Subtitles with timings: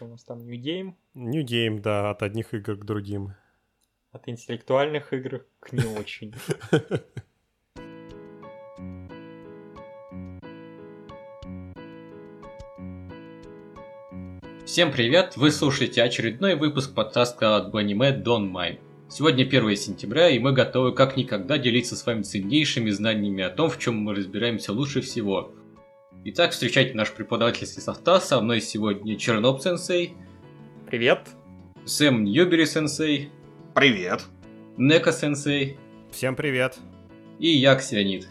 [0.00, 0.94] Что у нас там, New Game?
[1.12, 3.34] New Game, да, от одних игр к другим.
[4.12, 6.34] От интеллектуальных игр к не очень.
[14.64, 15.36] Всем привет!
[15.36, 18.80] Вы слушаете очередной выпуск подкаста от Anime Don't Mind.
[19.10, 23.68] Сегодня 1 сентября, и мы готовы как никогда делиться с вами ценнейшими знаниями о том,
[23.68, 25.52] в чем мы разбираемся лучше всего.
[26.22, 28.22] Итак, встречайте наш преподавательский состав.
[28.22, 30.12] Со мной сегодня Черноп Сенсей.
[30.86, 31.28] Привет.
[31.86, 33.30] Сэм Ньюбери Сенсей.
[33.74, 34.24] Привет.
[34.76, 35.78] Нека Сенсей.
[36.10, 36.76] Всем привет.
[37.38, 38.28] И я, Ксионид.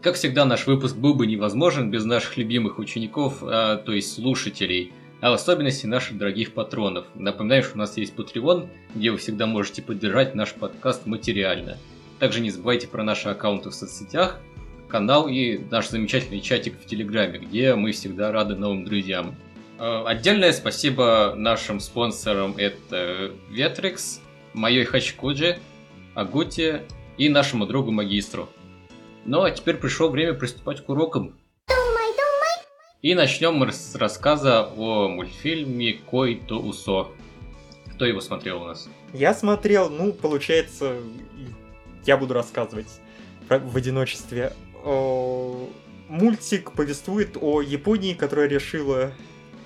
[0.00, 4.92] Как всегда, наш выпуск был бы невозможен без наших любимых учеников, а, то есть слушателей,
[5.20, 7.06] а в особенности наших дорогих патронов.
[7.16, 11.78] Напоминаю, что у нас есть Patreon, где вы всегда можете поддержать наш подкаст материально.
[12.20, 14.38] Также не забывайте про наши аккаунты в соцсетях,
[14.88, 19.36] канал и наш замечательный чатик в Телеграме, где мы всегда рады новым друзьям.
[19.78, 24.20] Э, отдельное спасибо нашим спонсорам это Ветрикс,
[24.52, 25.58] Майой Хачкуджи,
[26.14, 26.82] Агути
[27.18, 28.48] и нашему другу Магистру.
[29.24, 31.36] Ну а теперь пришло время приступать к урокам.
[33.02, 37.12] И начнем мы с рассказа о мультфильме Кой то Усо.
[37.94, 38.88] Кто его смотрел у нас?
[39.12, 40.96] Я смотрел, ну, получается,
[42.06, 42.88] я буду рассказывать
[43.48, 44.54] в одиночестве
[46.08, 49.12] мультик повествует о Японии, которая решила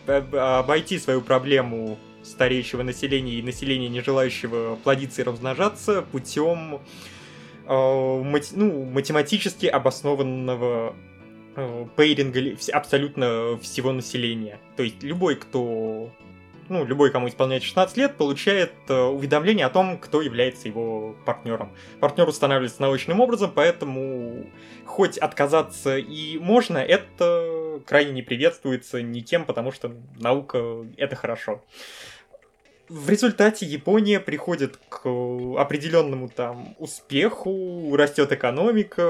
[0.06, 6.80] обойти свою проблему стареющего населения и населения, не желающего плодиться и размножаться, путем
[7.66, 10.94] ну, математически обоснованного
[11.96, 14.58] пейринга абсолютно всего населения.
[14.77, 16.11] То есть любой, кто
[16.69, 21.74] ну, любой, кому исполняется 16 лет, получает э, уведомление о том, кто является его партнером.
[22.00, 24.47] Партнер устанавливается научным образом, поэтому
[24.84, 31.62] хоть отказаться и можно, это крайне не приветствуется никем, потому что наука— это хорошо.
[32.89, 35.06] В результате Япония приходит к
[35.58, 39.06] определенному там успеху, растет экономика,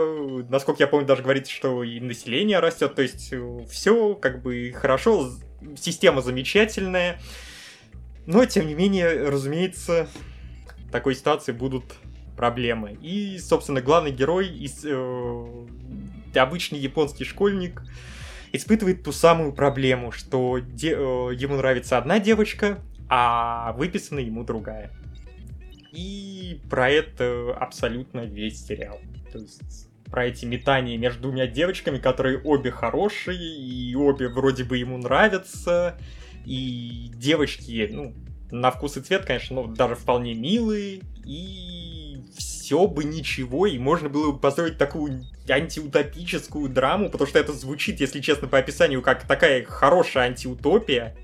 [0.48, 3.32] насколько я помню, даже говорится, что и население растет, то есть
[3.70, 5.30] все как бы хорошо,
[5.76, 7.20] система замечательная,
[8.28, 10.06] но, тем не менее, разумеется,
[10.87, 11.94] в такой ситуации будут
[12.37, 12.99] проблемы.
[13.00, 15.66] И, собственно, главный герой, из, э,
[16.34, 17.83] обычный японский школьник,
[18.53, 24.93] испытывает ту самую проблему, что де, э, ему нравится одна девочка, а выписана ему другая.
[25.93, 29.00] И про это абсолютно весь сериал.
[29.33, 34.77] То есть про эти метания между двумя девочками, которые обе хорошие, и обе вроде бы
[34.77, 35.99] ему нравятся,
[36.44, 38.15] и девочки, ну,
[38.50, 44.09] на вкус и цвет, конечно, ну, даже вполне милые, и все бы ничего, и можно
[44.09, 49.27] было бы построить такую антиутопическую драму, потому что это звучит, если честно, по описанию, как
[49.27, 51.16] такая хорошая антиутопия.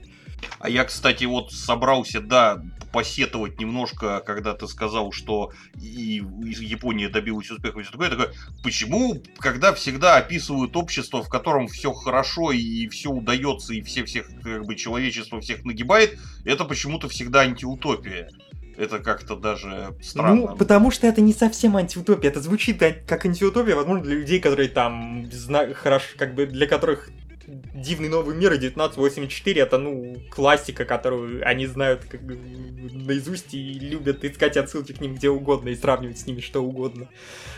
[0.58, 2.62] А я, кстати, вот собрался, да,
[2.94, 5.50] посетовать немножко, когда ты сказал, что
[5.82, 6.22] и
[6.60, 8.32] Япония добилась успеха и все такое, такое,
[8.62, 14.28] почему, когда всегда описывают общество, в котором все хорошо и все удается, и все всех,
[14.44, 18.30] как бы, человечество всех нагибает, это почему-то всегда антиутопия.
[18.76, 20.34] Это как-то даже странно.
[20.34, 22.30] Ну, потому что это не совсем антиутопия.
[22.30, 27.10] Это звучит как антиутопия, возможно, для людей, которые там зна- хорошо, как бы для которых
[27.46, 33.74] Дивный новый мир и 1984 это, ну, классика, которую они знают как бы, наизусть и
[33.78, 37.08] любят искать отсылки к ним где угодно и сравнивать с ними что угодно.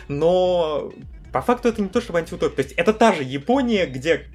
[0.07, 0.91] Но
[1.31, 2.55] по факту это не то, чтобы антиутопия.
[2.55, 4.27] То есть это та же Япония, где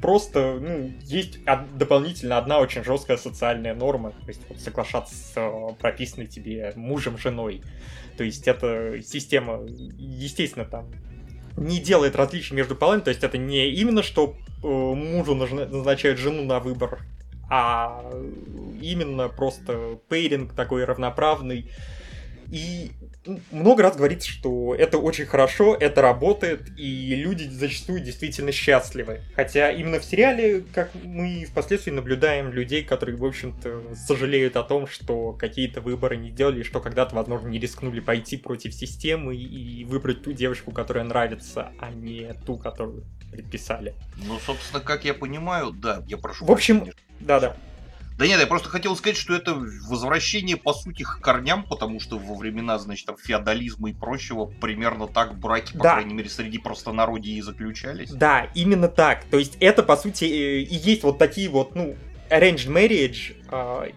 [0.00, 1.38] просто, ну, есть
[1.76, 7.18] дополнительно одна очень жесткая социальная норма, то есть вот соглашаться с э, прописанной тебе мужем,
[7.18, 7.62] женой.
[8.16, 10.86] То есть это система, естественно, там
[11.56, 16.44] не делает различий между полами, то есть это не именно, что э, мужу назначают жену
[16.44, 17.00] на выбор,
[17.50, 18.02] а
[18.80, 21.70] именно просто пейринг такой равноправный.
[22.54, 22.92] И
[23.50, 29.22] много раз говорится, что это очень хорошо, это работает, и люди зачастую действительно счастливы.
[29.34, 34.86] Хотя именно в сериале, как мы впоследствии наблюдаем людей, которые, в общем-то, сожалеют о том,
[34.86, 40.22] что какие-то выборы не делали, что когда-то, возможно, не рискнули пойти против системы и выбрать
[40.22, 43.02] ту девушку, которая нравится, а не ту, которую
[43.32, 43.94] предписали.
[44.28, 46.44] Ну, собственно, как я понимаю, да, я прошу.
[46.44, 46.86] В общем,
[47.18, 47.56] да-да.
[48.16, 49.54] Да нет, я просто хотел сказать, что это
[49.88, 55.08] возвращение, по сути, к корням, потому что во времена, значит, там, феодализма и прочего примерно
[55.08, 55.94] так браки, по да.
[55.94, 58.10] крайней мере, среди простонародья и заключались.
[58.10, 59.24] Да, именно так.
[59.24, 61.96] То есть это, по сути, э, и есть вот такие вот, ну,
[62.30, 63.88] arranged marriage, а,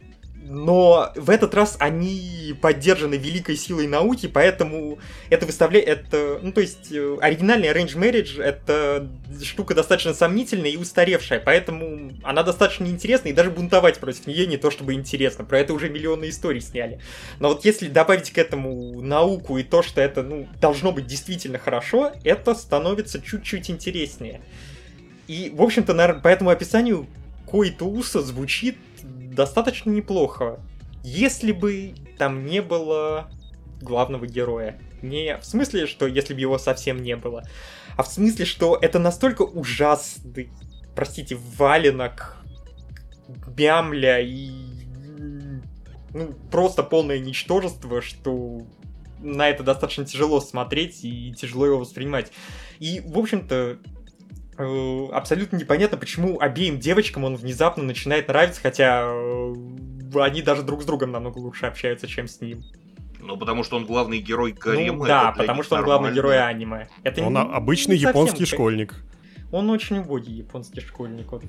[0.50, 4.98] но в этот раз они поддержаны великой силой науки, поэтому
[5.30, 5.88] это выставляет...
[5.88, 9.10] Это, ну, то есть, э, оригинальный Arrange Marriage— это
[9.44, 14.58] штука достаточно сомнительная и устаревшая, поэтому она достаточно интересна, и даже бунтовать против нее не
[14.58, 15.44] то чтобы интересно.
[15.44, 17.00] Про это уже миллионы историй сняли.
[17.40, 21.60] Но вот если добавить к этому науку и то, что это, ну, должно быть действительно
[21.60, 24.42] хорошо, это становится чуть-чуть интереснее.
[25.28, 25.94] И, в общем-то,
[26.24, 27.06] по этому описанию
[27.46, 28.78] Кои Туса звучит
[29.38, 30.60] достаточно неплохо.
[31.04, 33.30] Если бы там не было
[33.82, 34.80] главного героя.
[35.02, 37.44] Не в смысле, что если бы его совсем не было,
[37.96, 40.50] а в смысле, что это настолько ужасный,
[40.96, 42.38] простите, валенок,
[43.48, 44.50] бямля и
[46.14, 48.66] ну, просто полное ничтожество, что
[49.20, 52.32] на это достаточно тяжело смотреть и тяжело его воспринимать.
[52.80, 53.78] И, в общем-то,
[54.58, 59.54] абсолютно непонятно, почему обеим девочкам он внезапно начинает нравиться, хотя э,
[60.16, 62.64] они даже друг с другом намного лучше общаются, чем с ним.
[63.20, 65.00] Ну, потому что он главный герой гарема.
[65.00, 66.88] Ну, да, потому что он главный герой аниме.
[67.04, 68.58] Это он не, обычный не японский совсем...
[68.58, 68.96] школьник.
[69.52, 71.32] Он очень убогий японский школьник.
[71.34, 71.42] Он.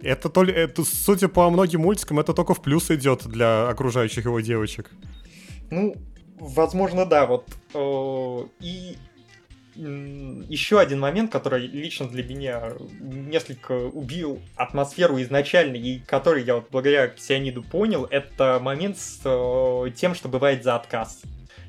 [0.00, 4.24] Это, то ли, это, судя по многим мультикам, это только в плюс идет для окружающих
[4.24, 4.90] его девочек.
[5.70, 5.96] Ну,
[6.38, 7.48] возможно, да, вот.
[7.74, 8.96] Э, и
[9.78, 16.68] еще один момент, который лично для меня несколько убил атмосферу изначально, и который я вот
[16.70, 21.22] благодаря Ксиониду понял, это момент с э, тем, что бывает за отказ.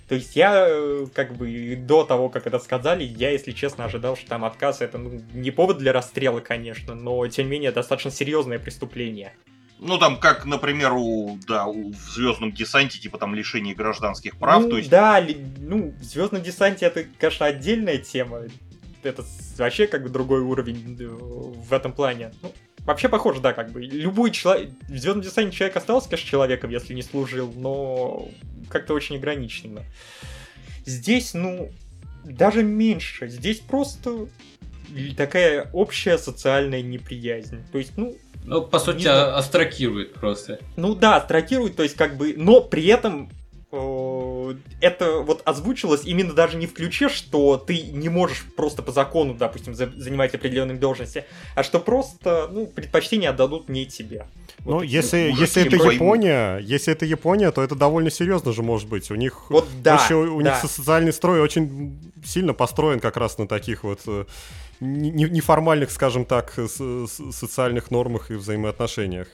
[0.07, 4.17] То есть я, э, как бы, до того, как это сказали, я, если честно, ожидал,
[4.17, 8.09] что там отказ это ну, не повод для расстрела, конечно, но, тем не менее, достаточно
[8.09, 9.33] серьезное преступление.
[9.81, 14.63] Ну, там, как, например, у, да, у, в Звездном десанте, типа там лишение гражданских прав.
[14.63, 14.89] Ну, то есть...
[14.89, 18.41] да, ли, ну, в Звездном десанте это, конечно, отдельная тема.
[19.03, 19.23] Это
[19.57, 22.33] вообще как бы другой уровень э, в этом плане.
[22.41, 23.81] Ну, вообще похоже, да, как бы.
[23.81, 24.71] Любой человек.
[24.89, 28.27] В Звездном десанте человек остался, конечно, человеком, если не служил, но
[28.69, 29.83] как-то очень ограниченно.
[30.85, 31.71] Здесь, ну,
[32.25, 33.29] даже меньше.
[33.29, 34.27] Здесь просто
[35.15, 37.63] такая общая социальная неприязнь.
[37.71, 38.17] То есть, ну,
[38.49, 40.59] ну, по сути, не астракирует просто.
[40.75, 43.29] Ну да, астракирует, то есть как бы, но при этом
[43.71, 48.91] э, это вот озвучилось именно даже не в ключе, что ты не можешь просто по
[48.91, 54.25] закону, допустим, за, занимать определенные должности, а что просто, ну, предпочтение отдадут не тебе.
[54.59, 58.89] Вот ну, если, если это Япония, если это Япония, то это довольно серьезно же может
[58.89, 59.11] быть.
[59.11, 60.49] У них вот, да, еще, у да.
[60.49, 64.25] них социальный строй очень сильно построен как раз на таких вот э,
[64.79, 69.27] неформальных, скажем так, социальных нормах и взаимоотношениях.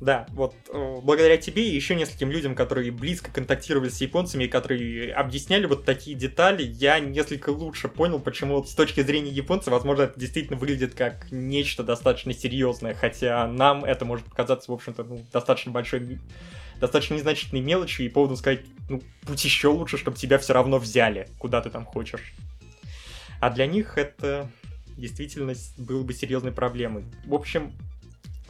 [0.00, 4.48] Да, вот э, благодаря тебе и еще нескольким людям, которые близко контактировали с японцами и
[4.48, 9.70] которые объясняли вот такие детали, я несколько лучше понял, почему вот с точки зрения японца,
[9.70, 15.04] возможно, это действительно выглядит как нечто достаточно серьезное, хотя нам это может показаться, в общем-то,
[15.04, 16.18] ну, достаточно большой
[16.80, 21.28] достаточно незначительной мелочью и поводом сказать, ну, будь еще лучше, чтобы тебя все равно взяли,
[21.38, 22.32] куда ты там хочешь.
[23.38, 24.50] А для них это
[25.00, 27.04] действительно было бы серьезной проблемой.
[27.26, 27.72] В общем,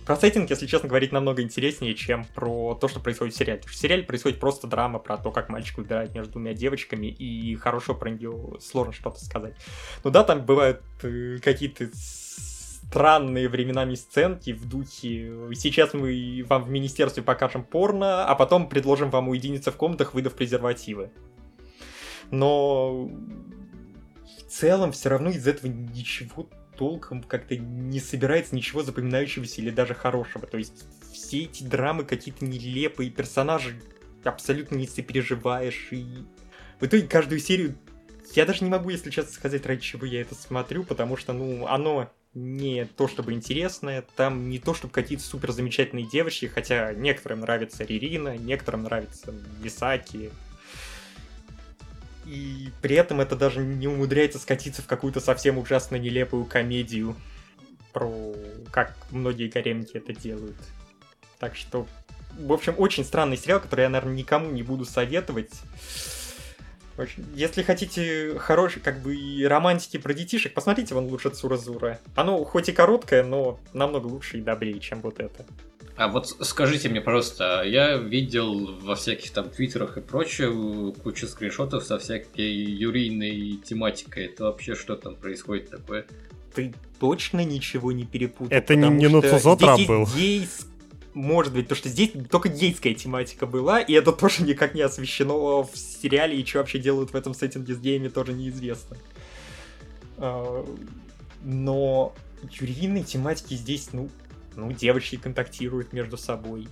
[0.04, 3.58] про сеттинг, если честно говорить, намного интереснее, чем про то, что происходит в сериале.
[3.58, 7.06] Потому что в сериале происходит просто драма про то, как мальчик выбирает между двумя девочками,
[7.06, 9.54] и хорошо про нее сложно что-то сказать.
[10.02, 16.70] Ну да, там бывают э, какие-то странные временами сценки в духе «Сейчас мы вам в
[16.70, 21.10] министерстве покажем порно, а потом предложим вам уединиться в комнатах, выдав презервативы».
[22.32, 23.10] Но
[24.50, 30.46] целом все равно из этого ничего толком как-то не собирается ничего запоминающегося или даже хорошего.
[30.46, 33.80] То есть все эти драмы какие-то нелепые, персонажи
[34.24, 36.24] абсолютно не сопереживаешь, и
[36.78, 37.76] в итоге каждую серию
[38.34, 41.66] я даже не могу, если честно сказать, ради чего я это смотрю, потому что, ну,
[41.66, 47.40] оно не то чтобы интересное, там не то чтобы какие-то супер замечательные девочки, хотя некоторым
[47.40, 50.30] нравится Ририна, некоторым нравится Мисаки,
[52.30, 57.16] и при этом это даже не умудряется скатиться в какую-то совсем ужасно нелепую комедию
[57.92, 58.32] про
[58.70, 60.56] как многие гаремники это делают.
[61.40, 61.88] Так что,
[62.38, 65.50] в общем, очень странный сериал, который я, наверное, никому не буду советовать.
[67.34, 69.16] Если хотите хорошей, как бы,
[69.46, 72.00] романтики про детишек, посмотрите вон лучше Цуразура.
[72.14, 75.44] Оно хоть и короткое, но намного лучше и добрее, чем вот это.
[75.96, 81.84] А вот скажите мне, просто, я видел во всяких там твиттерах и прочее кучу скриншотов
[81.84, 84.26] со всякой юрийной тематикой.
[84.26, 86.06] Это вообще что там происходит такое?
[86.54, 88.56] Ты точно ничего не перепутал?
[88.56, 90.06] Это не, не Нуцузотра был.
[90.06, 90.66] Гейс...
[91.12, 95.64] Может быть, потому что здесь только гейская тематика была, и это тоже никак не освещено
[95.64, 98.96] в сериале, и что вообще делают в этом сеттинге с геями, тоже неизвестно.
[100.18, 100.64] А,
[101.42, 102.14] но
[102.60, 104.08] юрийной тематики здесь, ну,
[104.54, 106.68] ну, девочки контактируют между собой.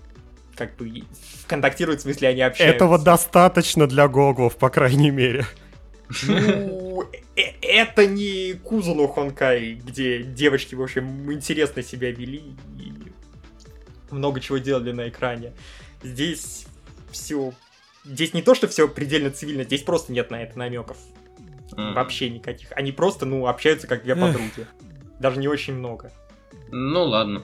[0.55, 1.03] как бы
[1.47, 2.77] контактируют, в смысле, они общаются.
[2.77, 5.47] Этого достаточно для гоглов, по крайней мере.
[6.27, 7.05] Ну,
[7.37, 12.93] э, это не Кузуну Хонкай, где девочки, в общем, интересно себя вели и
[14.11, 15.53] много чего делали на экране.
[16.03, 16.67] Здесь
[17.11, 17.53] все...
[18.05, 20.97] Здесь не то, что все предельно цивильно, здесь просто нет на это намеков.
[21.77, 21.95] М.
[21.95, 22.73] Вообще никаких.
[22.73, 24.21] Они просто, ну, общаются как две Эх.
[24.21, 24.67] подруги.
[25.19, 26.13] Даже не очень много.
[26.71, 27.43] Ну ладно.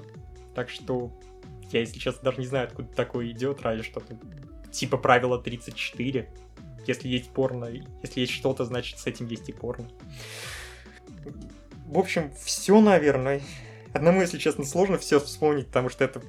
[0.54, 1.10] Так что
[1.70, 4.18] я, если честно, даже не знаю, откуда такое идет, разве что тут
[4.70, 6.28] типа правило 34.
[6.86, 7.66] Если есть порно,
[8.02, 9.88] если есть что-то, значит с этим есть и порно.
[11.86, 13.40] В общем, все, наверное.
[13.92, 16.20] Одному, если честно, сложно все вспомнить, потому что это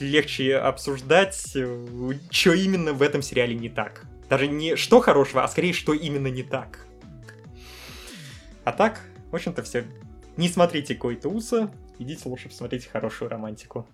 [0.00, 1.34] легче обсуждать,
[2.30, 4.06] что именно в этом сериале не так.
[4.28, 6.86] Даже не что хорошего, а скорее, что именно не так.
[8.64, 9.84] А так, в общем-то, все.
[10.36, 13.86] Не смотрите Койта Уса, идите лучше посмотрите хорошую романтику.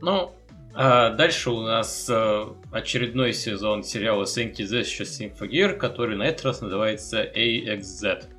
[0.00, 0.34] Ну,
[0.74, 6.44] а дальше у нас э, очередной сезон сериала you, This сейчас Symphogear, который на этот
[6.44, 8.33] раз называется AXZ.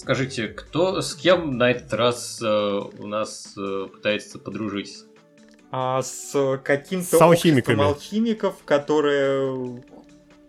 [0.00, 5.04] Скажите, кто с кем на этот раз э, у нас э, пытается подружиться?
[5.70, 7.82] А с каким-то С алхимиками.
[7.84, 9.84] алхимиков, которые...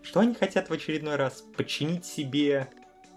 [0.02, 1.44] Что они хотят в очередной раз?
[1.54, 2.70] Подчинить себе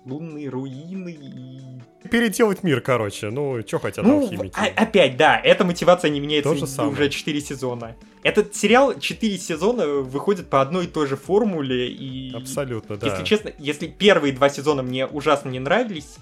[0.06, 2.08] лунные руины и...
[2.10, 3.30] Переделать мир, короче.
[3.32, 4.54] Ну, что хотят Ну, алхимики?
[4.56, 6.94] а- опять, да, эта мотивация не меняется То же самое.
[6.94, 7.96] уже 4 сезона.
[8.24, 12.34] Этот сериал 4 сезона выходит по одной и той же формуле, и...
[12.36, 13.08] Абсолютно, да.
[13.08, 16.16] Если честно, если первые два сезона мне ужасно не нравились,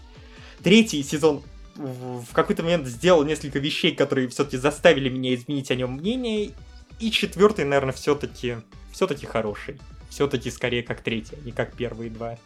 [0.63, 1.44] третий сезон
[1.75, 6.52] в какой-то момент сделал несколько вещей, которые все-таки заставили меня изменить о нем мнение,
[7.00, 8.58] и четвертый, наверное, все-таки
[8.92, 9.80] все-таки хороший.
[10.10, 12.38] Все-таки скорее как третий, а не как первые два.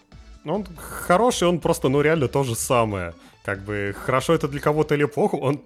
[0.48, 3.14] Ну, Он хороший, он просто, ну, реально то же самое.
[3.44, 5.62] Как бы, хорошо это для кого-то или плохо, он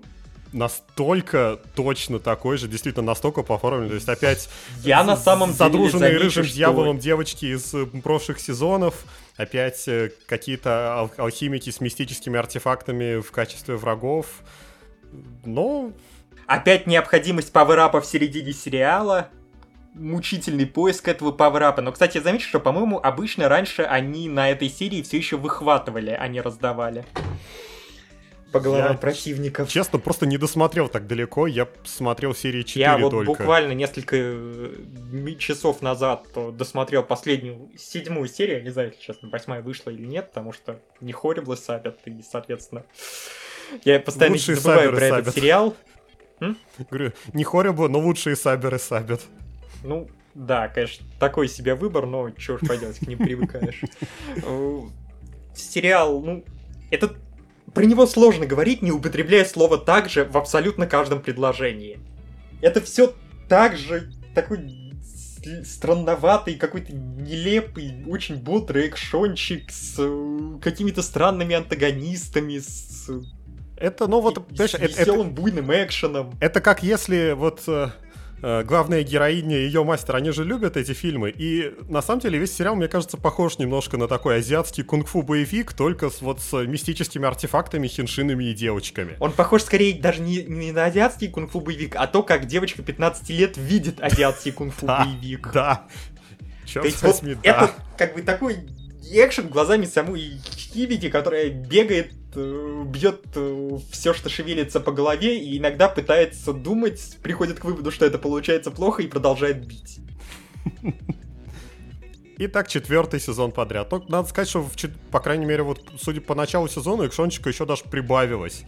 [0.54, 3.90] настолько точно такой же, действительно настолько поформлен.
[3.90, 4.50] То есть опять
[4.84, 9.06] Я на самом задруженные рыжим что- дьяволом девочки из э, прошлых сезонов,
[9.38, 14.26] опять э, какие-то ал- алхимики с мистическими артефактами в качестве врагов.
[15.46, 15.94] Ну,
[16.48, 19.30] Опять необходимость паверапа в середине сериала.
[19.94, 21.82] Мучительный поиск этого паверапа.
[21.82, 26.28] Но, кстати, заметьте, что, по-моему, обычно раньше они на этой серии все еще выхватывали, а
[26.28, 27.06] не раздавали.
[28.54, 29.70] По головам Я противников.
[29.70, 31.48] честно, просто не досмотрел так далеко.
[31.48, 33.26] Я смотрел серии 4 Я вот только.
[33.32, 39.30] буквально несколько э, часов назад э, досмотрел последнюю, седьмую серию, я не знаю, если честно,
[39.30, 42.84] восьмая вышла или нет, потому что не Хорриблы сабят, и, соответственно,
[43.86, 45.36] я постоянно Лучшие забываю про этот сабят.
[45.36, 45.76] сериал.
[46.90, 49.22] Говорю, не хоррибло, но лучшие саберы сабят.
[49.84, 53.82] Ну, да, конечно, такой себе выбор, но чё ж поделать, к ним привыкаешь.
[54.44, 54.80] Э,
[55.56, 56.44] Сериал, ну,
[56.90, 57.18] этот...
[57.74, 62.00] Про него сложно говорить, не употребляя слово «так же» в абсолютно каждом предложении.
[62.62, 63.13] Это все
[63.48, 64.92] так же такой
[65.66, 73.10] странноватый, какой-то нелепый, очень бодрый экшончик с э, какими-то странными антагонистами, с
[73.78, 76.34] Это, ну вот, и- понимаешь, с это- это, веселым буйным экшеном.
[76.40, 77.90] Это как если вот э,
[78.42, 82.56] главная героиня и ее мастер, они же любят эти фильмы, и на самом деле весь
[82.56, 87.28] сериал, мне кажется, похож немножко на такой азиатский кунг-фу боевик, только с вот с мистическими
[87.28, 89.16] артефактами, хиншинами и девочками.
[89.20, 93.30] Он похож скорее даже не, не на азиатский кунг-фу боевик, а то, как девочка 15
[93.30, 95.52] лет видит азиатский кунг-фу боевик.
[95.54, 95.86] Да.
[96.66, 97.40] Черт возьми, да.
[97.44, 98.58] это как бы такой
[99.01, 103.25] экшен глазами самой Хибити, которая бегает, э, бьет
[103.91, 108.72] все, что шевелится по голове, и иногда пытается думать, приходит к выводу, что это получается
[108.72, 110.00] плохо, и продолжает бить.
[112.38, 113.89] И так четвертый сезон подряд.
[113.89, 114.72] Только надо сказать, что, в
[115.12, 118.63] по крайней мере, вот судя по началу сезона, экшончика еще даже прибавилось.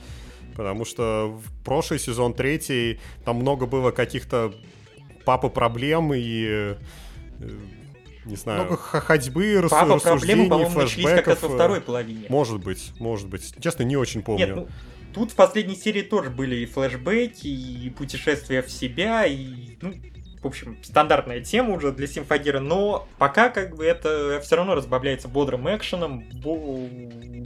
[0.55, 4.53] Потому что в прошлый сезон, третий, там много было каких-то
[5.25, 6.75] папы проблем и...
[8.25, 11.81] не знаю, много ходьбы, рас- Папа рассуждений, проблемы, по-моему, начались как раз во э, второй
[11.81, 12.25] половине.
[12.29, 13.53] Может быть, может быть.
[13.61, 14.45] Честно, не очень помню.
[14.45, 14.67] Нет, ну,
[15.13, 19.93] тут в последней серии тоже были и флешбеки, и путешествия в себя, и, ну,
[20.41, 25.29] в общем, стандартная тема уже для Симфагира, но пока как бы это все равно разбавляется
[25.29, 26.25] бодрым экшеном,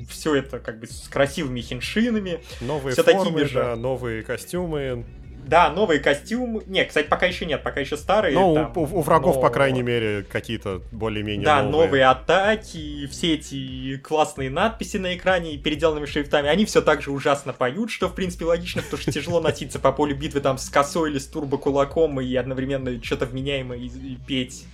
[0.10, 2.42] все это как бы с красивыми хиншинами.
[2.62, 3.54] Новые всё формы, такими же.
[3.54, 5.06] да, новые костюмы.
[5.48, 6.62] Да, новые костюмы.
[6.68, 8.34] Не, кстати, пока еще нет, пока еще старые.
[8.34, 11.86] Ну, у, у врагов, но- по крайней мере, какие-то более-менее Да, новые.
[11.88, 17.12] новые атаки, все эти классные надписи на экране и переделанными шрифтами, они все так же
[17.12, 20.70] ужасно поют, что в принципе логично, потому что тяжело носиться по полю битвы там с
[20.70, 24.66] косой или с турбокулаком и одновременно что-то вменяемое и петь.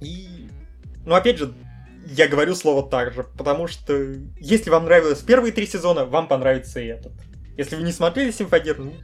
[0.00, 0.48] И,
[1.04, 1.52] ну опять же,
[2.06, 3.94] я говорю слово так же, потому что
[4.40, 7.12] если вам нравилось первые три сезона, вам понравится и этот.
[7.58, 8.94] Если вы не смотрели Симфагир, ну,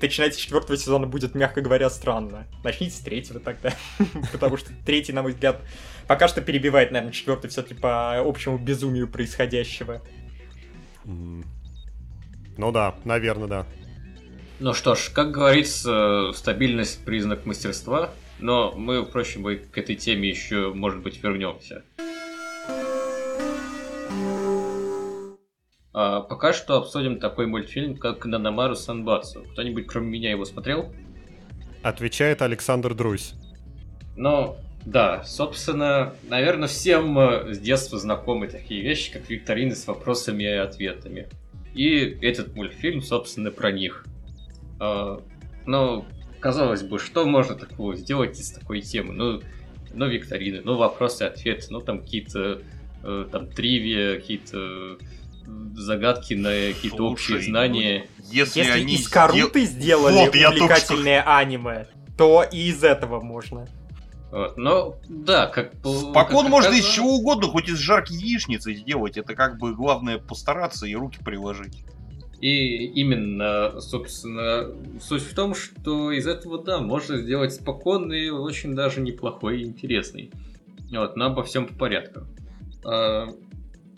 [0.00, 2.46] начинать с четвертого сезона будет, мягко говоря, странно.
[2.62, 3.74] Начните с третьего тогда.
[4.32, 5.60] Потому что третий, на мой взгляд,
[6.06, 10.00] пока что перебивает, наверное, четвертый все-таки по общему безумию происходящего.
[11.04, 13.66] Ну да, наверное, да.
[14.60, 20.72] Ну что ж, как говорится, стабильность признак мастерства, но мы, впрочем, к этой теме еще,
[20.72, 21.82] может быть, вернемся.
[25.92, 29.44] А пока что обсудим такой мультфильм, как Нанамару Санбацу.
[29.52, 30.92] Кто-нибудь кроме меня его смотрел?
[31.82, 33.34] Отвечает Александр Друзь.
[34.16, 40.44] Ну, да, собственно, наверное, всем э, с детства знакомы такие вещи, как викторины с вопросами
[40.44, 41.28] и ответами.
[41.74, 44.04] И этот мультфильм, собственно, про них.
[44.80, 45.20] А,
[45.66, 46.04] ну,
[46.40, 49.12] казалось бы, что можно такого сделать из такой темы?
[49.14, 49.42] Ну,
[49.94, 52.62] ну викторины, ну, вопросы и ответы, ну, там какие-то
[53.02, 54.98] э, там тривия, какие-то
[55.74, 58.06] загадки на какие-то общие знания.
[58.18, 61.36] Ну, если, если они из Каруты сделали вот, увлекательное что...
[61.36, 61.86] аниме,
[62.16, 63.66] то и из этого можно.
[64.30, 69.16] Вот, но да, как Спокон как можно из чего угодно, хоть из жарки яичницы сделать.
[69.16, 71.84] Это как бы главное постараться и руки приложить.
[72.40, 79.00] И именно, собственно, суть в том, что из этого, да, можно сделать спокойный, очень даже
[79.00, 80.30] неплохой и интересный.
[80.92, 82.20] Вот, но обо всем по порядку.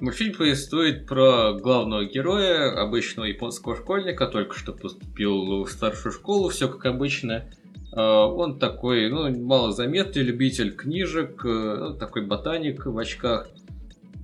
[0.00, 6.68] Мультфильм повествует про главного героя, обычного японского школьника, только что поступил в старшую школу, все
[6.68, 7.50] как обычно.
[7.92, 13.48] А, он такой, ну, малозаметный любитель книжек, э, ну, такой ботаник в очках.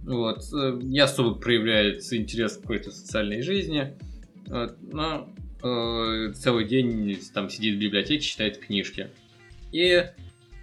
[0.04, 3.98] Вот, э, не особо проявляется интерес к какой-то социальной жизни.
[4.46, 5.28] Вот, но
[5.62, 9.10] э, целый день там сидит в библиотеке, читает книжки.
[9.72, 10.04] И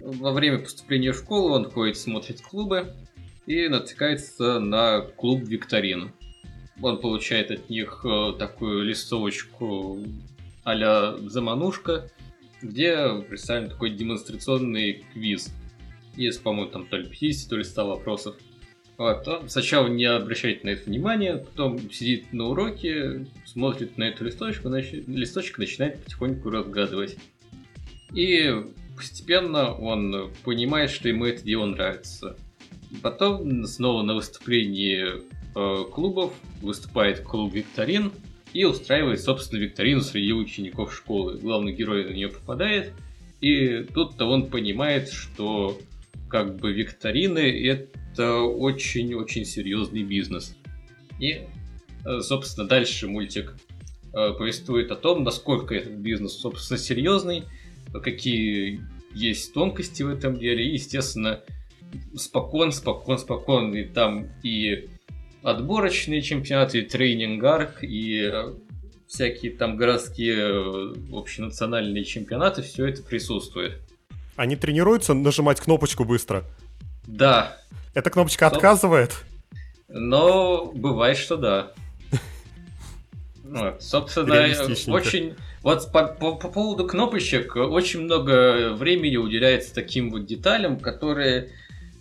[0.00, 2.94] во время поступления в школу он ходит, смотрит клубы,
[3.46, 6.12] и натыкается на клуб викторин.
[6.82, 9.98] Он получает от них э, такую листовочку
[10.64, 12.10] а-ля заманушка,
[12.62, 15.52] где представлен такой демонстрационный квиз.
[16.16, 18.36] Есть, по-моему, там то ли 50, то ли 100 вопросов.
[18.96, 24.24] Вот, он сначала не обращает на это внимания, потом сидит на уроке, смотрит на эту
[24.24, 27.16] листочку, значит, листочек начинает потихоньку разгадывать.
[28.14, 28.54] И
[28.96, 32.36] постепенно он понимает, что ему это дело нравится.
[33.02, 35.04] Потом снова на выступлении
[35.54, 38.12] э, клубов выступает клуб Викторин
[38.52, 41.38] и устраивает, собственно, викторину среди учеников школы.
[41.38, 42.92] Главный герой на нее попадает,
[43.40, 45.78] и тут-то он понимает, что
[46.30, 50.56] как бы викторины это очень-очень серьезный бизнес.
[51.18, 51.42] И,
[52.04, 53.54] э, собственно, дальше мультик
[54.12, 57.44] э, повествует о том, насколько этот бизнес, собственно, серьезный,
[57.92, 58.80] какие
[59.14, 61.40] есть тонкости в этом деле, и, естественно,
[62.16, 63.74] спокон, спокон, спокон.
[63.74, 64.88] И там и
[65.42, 68.54] отборочные чемпионаты, и тренинг-арк, и э,
[69.06, 73.80] всякие там городские э, общенациональные чемпионаты, все это присутствует.
[74.36, 76.44] Они тренируются нажимать кнопочку быстро?
[77.06, 77.58] Да.
[77.94, 78.56] Эта кнопочка Соб...
[78.56, 79.12] отказывает?
[79.88, 81.72] Но бывает, что да.
[83.44, 84.34] Вот, собственно,
[84.92, 85.34] очень...
[85.62, 91.52] Вот по, по, по поводу кнопочек очень много времени уделяется таким вот деталям, которые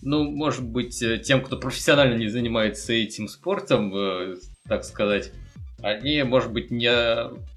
[0.05, 4.35] ну, может быть, э, тем, кто профессионально не занимается этим спортом, э,
[4.67, 5.31] так сказать,
[5.81, 6.91] они, может быть, не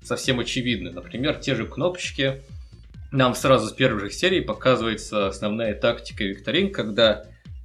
[0.02, 0.90] совсем очевидны.
[0.90, 2.42] Например, те же кнопочки.
[3.12, 7.24] Нам сразу с первых же серий показывается основная тактика викторин, когда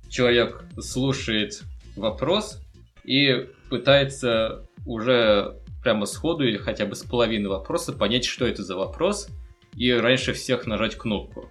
[0.10, 1.64] человек слушает
[1.96, 2.60] вопрос
[3.04, 8.76] и пытается уже прямо сходу или хотя бы с половины вопроса понять, что это за
[8.76, 9.30] вопрос,
[9.76, 11.50] и раньше всех нажать кнопку.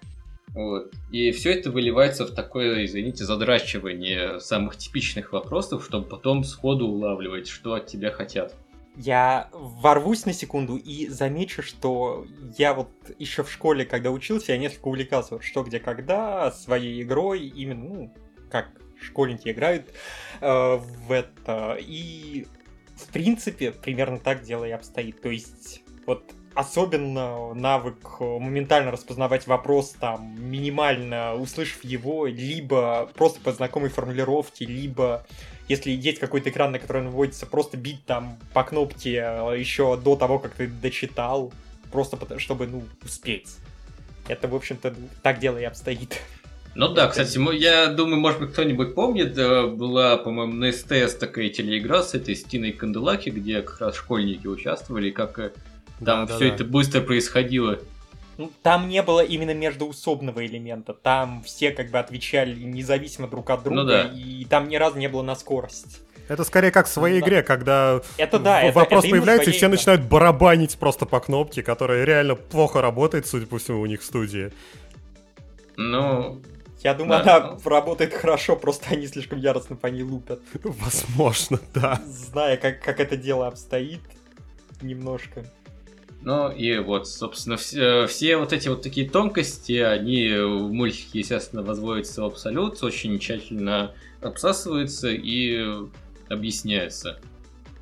[0.54, 0.92] Вот.
[1.10, 7.48] И все это выливается в такое, извините, задрачивание самых типичных вопросов, чтобы потом сходу улавливать,
[7.48, 8.54] что от тебя хотят.
[8.96, 12.26] Я ворвусь на секунду и замечу, что
[12.58, 17.46] я вот еще в школе, когда учился, я несколько увлекался что, где, когда, своей игрой,
[17.46, 18.14] именно, ну,
[18.50, 18.68] как
[19.00, 19.88] школьники играют
[20.40, 21.78] э, в это.
[21.80, 22.46] И,
[22.96, 25.22] в принципе, примерно так дело и обстоит.
[25.22, 33.40] То есть, вот особенно навык э, моментально распознавать вопрос, там, минимально услышав его, либо просто
[33.40, 35.26] по знакомой формулировке, либо
[35.68, 39.96] если есть какой-то экран, на который он вводится, просто бить там по кнопке э, еще
[39.96, 41.52] до того, как ты дочитал,
[41.92, 43.48] просто чтобы, ну, успеть.
[44.26, 46.20] Это, в общем-то, так дело и обстоит.
[46.74, 51.48] Ну да, кстати, я думаю, может быть, кто-нибудь помнит, э, была, по-моему, на СТС такая
[51.50, 55.38] телеигра с этой Стиной Канделаки, где как раз школьники участвовали, как
[56.04, 56.54] там да, все да.
[56.54, 57.78] это быстро происходило.
[58.38, 60.94] Ну, там не было именно междуусобного элемента.
[60.94, 64.02] Там все как бы отвечали независимо друг от друга, Ну да.
[64.14, 66.00] и там ни разу не было на скорость.
[66.26, 67.26] Это скорее как в своей Да.
[67.26, 69.76] игре, когда Это да, это- вопрос это появляется, и все игре.
[69.76, 74.04] начинают барабанить просто по кнопке, которая реально плохо работает, судя по всему, у них в
[74.04, 74.52] студии.
[75.76, 76.40] Ну,
[76.82, 77.36] Я думаю, Да.
[77.36, 80.40] она работает хорошо, просто они слишком яростно по ней лупят.
[80.64, 82.00] Возможно, да.
[82.06, 84.00] Зная, как, как это дело обстоит,
[84.80, 85.44] немножко.
[86.22, 91.62] Ну и вот, собственно, все, все вот эти вот такие тонкости, они в мультике, естественно,
[91.62, 95.64] возводятся в абсолют, очень тщательно обсасываются и
[96.28, 97.18] объясняются.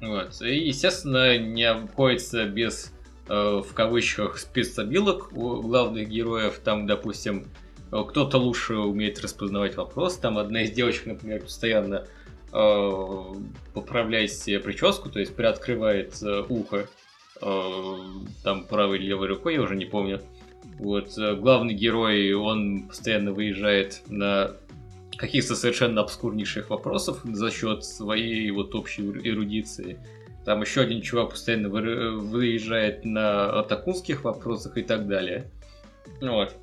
[0.01, 0.41] Вот.
[0.43, 2.93] И, естественно, не обходится без,
[3.29, 6.61] э, в кавычках, спецобилок у главных героев.
[6.63, 7.49] Там, допустим,
[7.91, 10.17] э, кто-то лучше умеет распознавать вопрос.
[10.17, 12.07] Там одна из девочек, например, постоянно
[12.53, 13.23] э,
[13.75, 16.87] поправляет себе прическу, то есть приоткрывает э, ухо э,
[17.41, 20.21] там правой или левой рукой, я уже не помню.
[20.79, 24.53] Вот, э, главный герой, он постоянно выезжает на
[25.17, 29.99] каких-то совершенно обскурнейших вопросов за счет своей вот общей эрудиции.
[30.45, 35.51] Там еще один чувак постоянно вы- выезжает на атакунских вопросах и так далее.
[36.21, 36.55] Вот.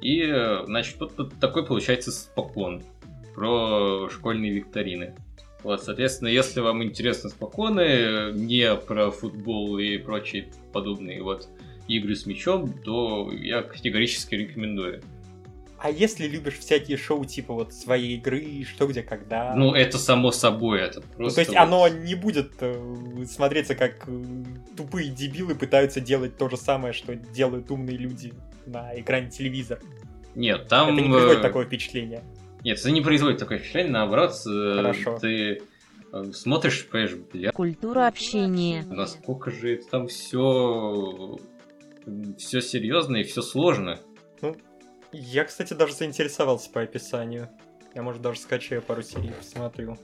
[0.00, 2.82] И, э, значит, тут, тут такой получается спокон
[3.34, 5.14] про школьные викторины.
[5.68, 11.46] Вот, соответственно, если вам интересны споконы, не про футбол и прочие подобные вот
[11.88, 15.02] игры с мячом, то я категорически рекомендую.
[15.78, 19.54] А если любишь всякие шоу типа вот своей игры, что, где, когда...
[19.54, 21.34] Ну, это само собой, это Ну, просто...
[21.34, 24.24] то есть вот- оно не будет э, смотреться, как э,
[24.74, 28.32] тупые дебилы пытаются делать то же самое, что делают умные люди
[28.64, 29.82] на экране телевизора.
[30.34, 30.94] Нет, там...
[30.94, 32.22] это не производит э, такое впечатление.
[32.64, 35.18] Нет, это не производит такое впечатление, наоборот, Хорошо.
[35.18, 35.62] ты
[36.12, 38.84] э, смотришь, понимаешь, бля, Культура общения.
[38.88, 41.38] насколько же это там все
[42.38, 43.98] все серьезно и все сложно.
[45.12, 47.48] Я, кстати, даже заинтересовался по описанию.
[47.98, 49.98] Я, может, даже скачаю пару серий, посмотрю.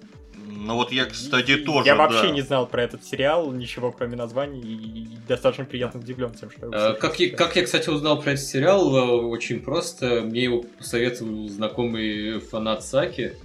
[0.49, 2.09] Ну вот я, кстати, И- тоже, Я да.
[2.09, 6.63] вообще не знал про этот сериал, ничего кроме названия, и достаточно приятно удивлен тем, что...
[6.63, 10.23] я услышал Как я, как я, кстати, узнал про этот сериал, э, очень просто.
[10.23, 13.37] Мне его посоветовал знакомый фанат Саки,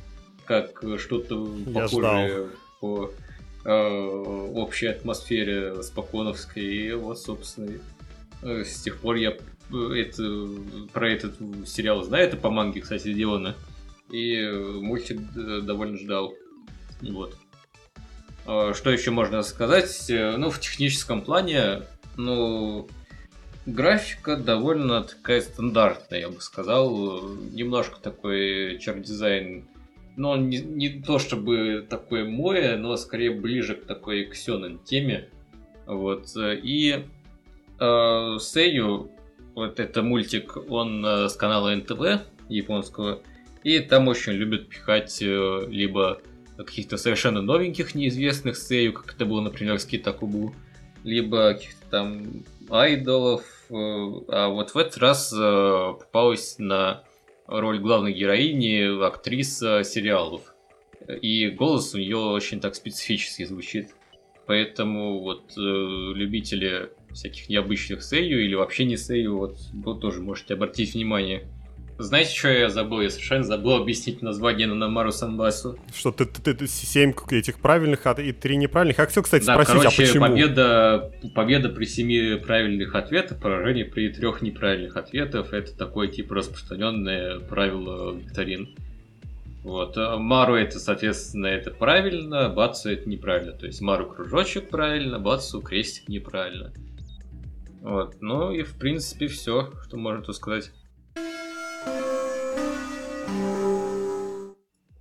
[0.46, 2.48] как что-то похожее
[2.82, 3.12] по
[3.66, 6.64] э, общей атмосфере споконовской.
[6.64, 7.74] И вот, собственно,
[8.42, 9.38] э, с тех пор я
[9.72, 10.48] это,
[10.92, 11.36] про этот
[11.68, 12.26] сериал знаю.
[12.26, 13.56] Это по манге, кстати, сделано.
[14.12, 16.34] И э, мультик э, довольно ждал.
[17.02, 17.36] Вот.
[18.46, 20.10] А, Что еще можно сказать?
[20.10, 21.84] Э, Ну, в техническом плане,
[22.18, 22.88] ну,
[23.66, 27.22] графика довольно такая стандартная, я бы сказал.
[27.52, 29.68] Немножко такой чар-дизайн,
[30.18, 35.30] но не, не то чтобы такое мое, но скорее ближе к такой ксенон теме.
[35.86, 36.32] Вот.
[36.36, 37.06] И
[37.80, 39.12] э, Сэйю,
[39.56, 43.22] вот это мультик, он э, с канала НТВ японского,
[43.64, 46.22] и там очень любят пихать э, либо
[46.58, 50.54] каких-то совершенно новеньких неизвестных Сэйю, как это было, например, с Китакубу,
[51.04, 53.44] либо каких-то там айдолов.
[53.70, 57.04] э, А вот в этот раз э, попалась на
[57.48, 60.54] роль главной героини актриса сериалов.
[61.22, 63.90] И голос у нее очень так специфически звучит.
[64.46, 70.54] Поэтому вот э, любители всяких необычных сею или вообще не сею, вот, вот тоже можете
[70.54, 71.48] обратить внимание.
[72.00, 73.02] Знаете, что я забыл?
[73.02, 75.78] Я совершенно забыл объяснить название Нанамару Самбасу.
[75.94, 78.98] Что ты, ты, ты- семь этих правильных а и три неправильных.
[79.00, 80.26] А хотел, кстати, Да, спросить, короче, а почему?
[80.28, 85.52] победа, победа при семи правильных ответах, поражение при трех неправильных ответах.
[85.52, 88.70] Это такое типа распространенное правило викторин.
[89.66, 89.98] Вот.
[89.98, 93.52] а Мару это, соответственно, это правильно, Бацу это неправильно.
[93.52, 96.72] То есть Мару кружочек правильно, Бацу крестик неправильно.
[97.82, 98.22] Вот.
[98.22, 100.72] Ну и в принципе все, что можно тут сказать.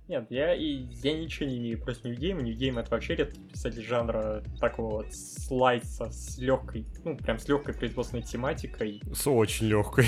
[0.09, 2.41] Нет, я, и, я ничего не имею против New Game.
[2.41, 7.47] New Game это вообще редкий писатель жанра такого вот слайса с легкой, ну, прям с
[7.47, 9.03] легкой производственной тематикой.
[9.13, 10.07] С очень легкой.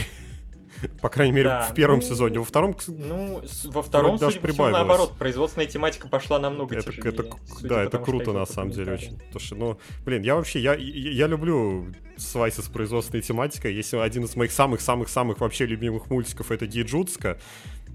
[1.02, 2.40] По крайней мере, Да, в первом ну, сезоне.
[2.40, 4.74] Во втором, Ну, во втором, даже по всему, прибавилось.
[4.74, 7.14] наоборот, производственная тематика пошла намного это, тяжелее.
[7.14, 9.20] это, судя да, это тому, круто на самом деле очень.
[9.20, 13.76] Потому что, ну, блин, я вообще, я, я, я люблю свайсы с производственной тематикой.
[13.76, 17.38] Если один из моих самых-самых-самых вообще любимых мультиков это Диджутска,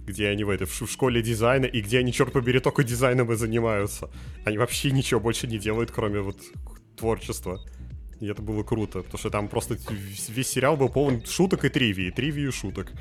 [0.07, 3.37] где они в, этой, в школе дизайна, и где они, черт побери, только дизайном и
[3.37, 4.11] занимаются.
[4.45, 6.37] Они вообще ничего больше не делают, кроме вот
[6.97, 7.61] творчества.
[8.21, 12.11] И это было круто, потому что там просто весь сериал был полон шуток и тривии,
[12.11, 12.92] тривии и шуток.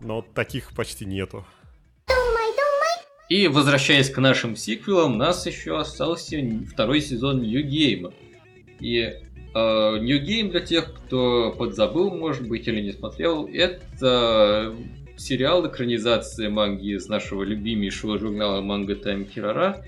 [0.00, 1.46] Но таких почти нету.
[3.28, 6.36] И возвращаясь к нашим сиквелам, у нас еще остался
[6.70, 8.12] второй сезон New Game.
[8.80, 9.22] И
[9.54, 14.74] Э, New Game для тех, кто подзабыл, может быть, или не смотрел, это
[15.22, 19.84] сериал экранизация манги из нашего любимейшего журнала Manga Time Kirara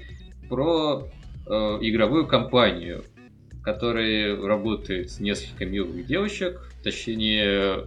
[0.49, 1.09] про
[1.47, 3.05] э, игровую компанию,
[3.63, 7.87] которая работает с несколько милых девочек, точнее,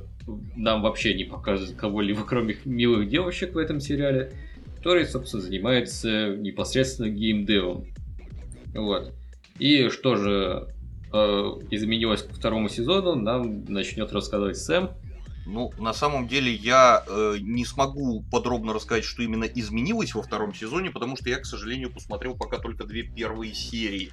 [0.57, 4.33] нам вообще не показывают кого-либо, кроме милых девочек в этом сериале,
[4.75, 7.85] которые, собственно, занимаются непосредственно геймдевом.
[8.75, 9.13] Вот.
[9.57, 10.67] И что же
[11.13, 11.17] э,
[11.71, 14.89] изменилось к второму сезону, нам начнет рассказывать Сэм.
[15.47, 20.53] Ну, на самом деле я э, не смогу подробно рассказать, что именно изменилось во втором
[20.53, 24.11] сезоне, потому что я, к сожалению, посмотрел пока только две первые серии.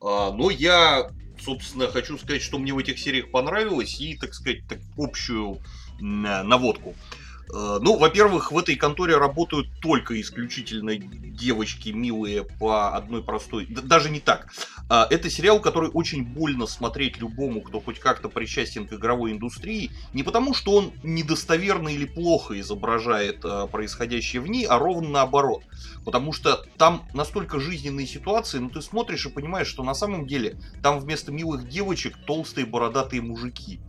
[0.00, 4.66] А, но я, собственно, хочу сказать, что мне в этих сериях понравилось и, так сказать,
[4.66, 5.58] так, общую
[6.00, 6.90] наводку.
[6.90, 7.19] Э,
[7.52, 13.66] ну, во-первых, в этой конторе работают только исключительно девочки милые по одной простой...
[13.66, 14.52] Даже не так.
[14.88, 19.90] А, это сериал, который очень больно смотреть любому, кто хоть как-то причастен к игровой индустрии.
[20.12, 25.62] Не потому, что он недостоверно или плохо изображает а, происходящее в ней, а ровно наоборот.
[26.04, 30.56] Потому что там настолько жизненные ситуации, ну ты смотришь и понимаешь, что на самом деле
[30.82, 33.80] там вместо милых девочек толстые бородатые мужики.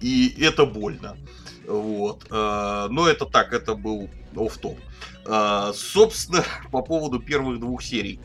[0.00, 1.16] И это больно.
[1.66, 2.26] Вот.
[2.30, 4.78] Э, но это так, это был оф-топ.
[5.26, 8.20] Э, собственно, по поводу первых двух серий.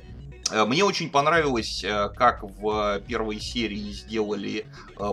[0.52, 4.66] Э, мне очень понравилось, как в первой серии сделали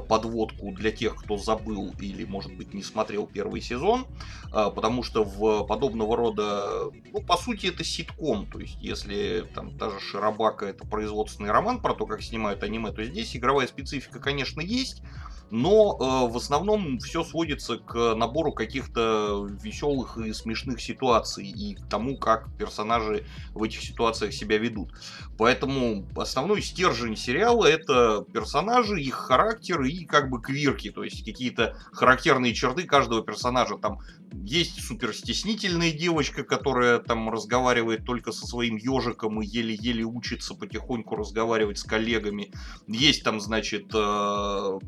[0.09, 4.07] подводку для тех, кто забыл или, может быть, не смотрел первый сезон,
[4.51, 9.91] потому что в подобного рода, ну, по сути, это ситком, то есть, если там та
[9.91, 14.61] же Широбака это производственный роман про то, как снимают аниме, то здесь игровая специфика, конечно,
[14.61, 15.03] есть,
[15.55, 21.89] но э, в основном все сводится к набору каких-то веселых и смешных ситуаций и к
[21.89, 24.91] тому, как персонажи в этих ситуациях себя ведут.
[25.39, 31.77] Поэтому основной стержень сериала это персонажи, их характер и как бы квирки, то есть какие-то
[31.93, 33.77] характерные черты каждого персонажа.
[33.77, 34.01] Там
[34.33, 41.79] есть суперстеснительная девочка, которая там разговаривает только со своим ежиком и еле-еле учится потихоньку разговаривать
[41.79, 42.51] с коллегами.
[42.89, 44.79] Есть там, значит, э,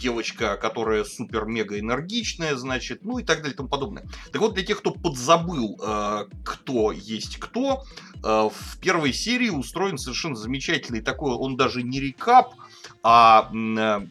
[0.00, 4.06] девочка, которая супер-мега энергичная, значит, ну и так далее и тому подобное.
[4.32, 7.84] Так вот, для тех, кто подзабыл, э, кто есть кто,
[8.14, 12.54] э, в первой серии устроен совершенно замечательный такой, он даже не рекап,
[13.02, 14.06] а э,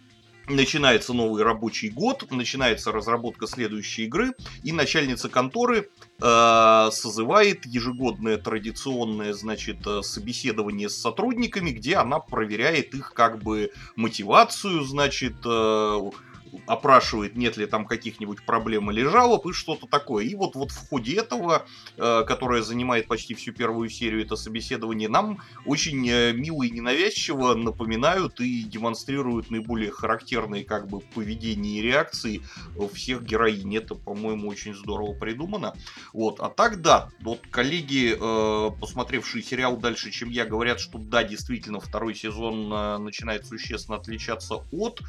[0.49, 4.33] начинается новый рабочий год, начинается разработка следующей игры,
[4.63, 5.89] и начальница конторы
[6.21, 13.71] э, созывает ежегодное традиционное, значит, э, собеседование с сотрудниками, где она проверяет их как бы
[13.95, 15.99] мотивацию, значит, э,
[16.65, 20.25] опрашивает, нет ли там каких-нибудь проблем или жалоб и что-то такое.
[20.25, 21.65] И вот, вот в ходе этого,
[21.97, 27.55] э, которое занимает почти всю первую серию, это собеседование, нам очень э, мило и ненавязчиво
[27.55, 32.41] напоминают и демонстрируют наиболее характерные как бы поведения и реакции
[32.93, 33.75] всех героинь.
[33.75, 35.75] Это, по-моему, очень здорово придумано.
[36.13, 36.39] Вот.
[36.39, 41.79] А так, да, вот коллеги, э, посмотревшие сериал дальше, чем я, говорят, что да, действительно,
[41.79, 42.69] второй сезон
[43.03, 45.01] начинает существенно отличаться от.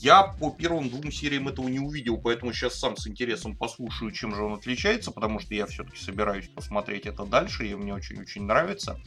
[0.00, 4.10] Я по первому первым двум сериям этого не увидел, поэтому сейчас сам с интересом послушаю,
[4.10, 8.42] чем же он отличается, потому что я все-таки собираюсь посмотреть это дальше, и мне очень-очень
[8.42, 9.00] нравится.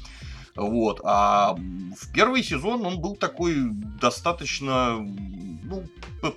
[0.55, 0.99] Вот.
[1.03, 3.55] А в первый сезон он был такой
[4.01, 5.83] достаточно, ну,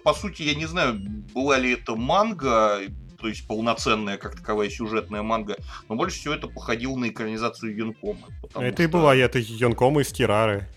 [0.05, 1.01] по сути, я не знаю,
[1.35, 2.81] была ли это манга,
[3.19, 5.57] то есть полноценная как таковая сюжетная манга,
[5.89, 8.27] но больше всего это походило на экранизацию Юнкома.
[8.55, 8.83] Это что...
[8.83, 10.69] и была это Юнкома из Тирары.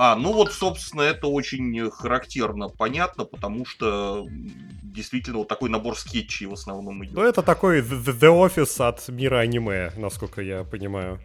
[0.00, 6.46] А, ну вот, собственно, это очень характерно, понятно, потому что действительно вот такой набор скетчей
[6.46, 7.14] в основном идет.
[7.14, 11.18] Ну, это такой The Office от мира аниме, насколько я понимаю.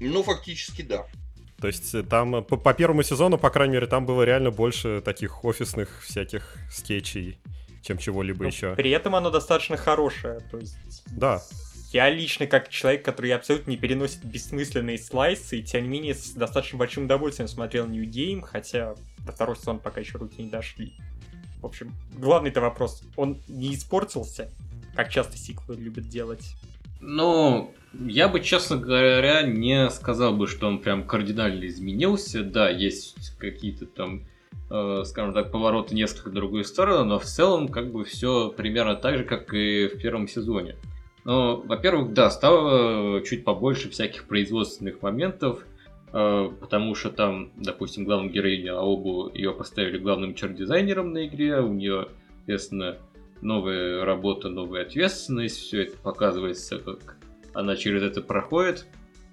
[0.00, 1.04] Ну, фактически, да.
[1.60, 5.02] То есть э, там по, по первому сезону, по крайней мере, там было реально больше
[5.04, 7.38] таких офисных всяких скетчей,
[7.82, 8.74] чем чего-либо Но еще.
[8.76, 10.40] При этом оно достаточно хорошее.
[10.50, 10.76] То есть...
[11.08, 11.42] Да.
[11.94, 16.76] Я лично, как человек, который абсолютно не переносит бессмысленные слайсы, тем не менее с достаточно
[16.76, 20.94] большим удовольствием смотрел New Game, хотя до второго сезона пока еще руки не дошли.
[21.62, 24.50] В общем, главный-то вопрос, он не испортился,
[24.96, 26.56] как часто сиквелы любят делать?
[26.98, 32.42] Ну, я бы, честно говоря, не сказал бы, что он прям кардинально изменился.
[32.42, 34.26] Да, есть какие-то там,
[34.68, 38.96] э, скажем так, повороты несколько в другую сторону, но в целом как бы все примерно
[38.96, 40.74] так же, как и в первом сезоне.
[41.24, 45.64] Ну, во-первых, да, стало чуть побольше всяких производственных моментов,
[46.12, 51.72] э, потому что там, допустим, главную героиню Аобу ее поставили главным чар-дизайнером на игре, у
[51.72, 52.08] нее,
[52.46, 52.98] естественно,
[53.40, 57.16] новая работа, новая ответственность, все это показывается, как
[57.54, 58.86] она через это проходит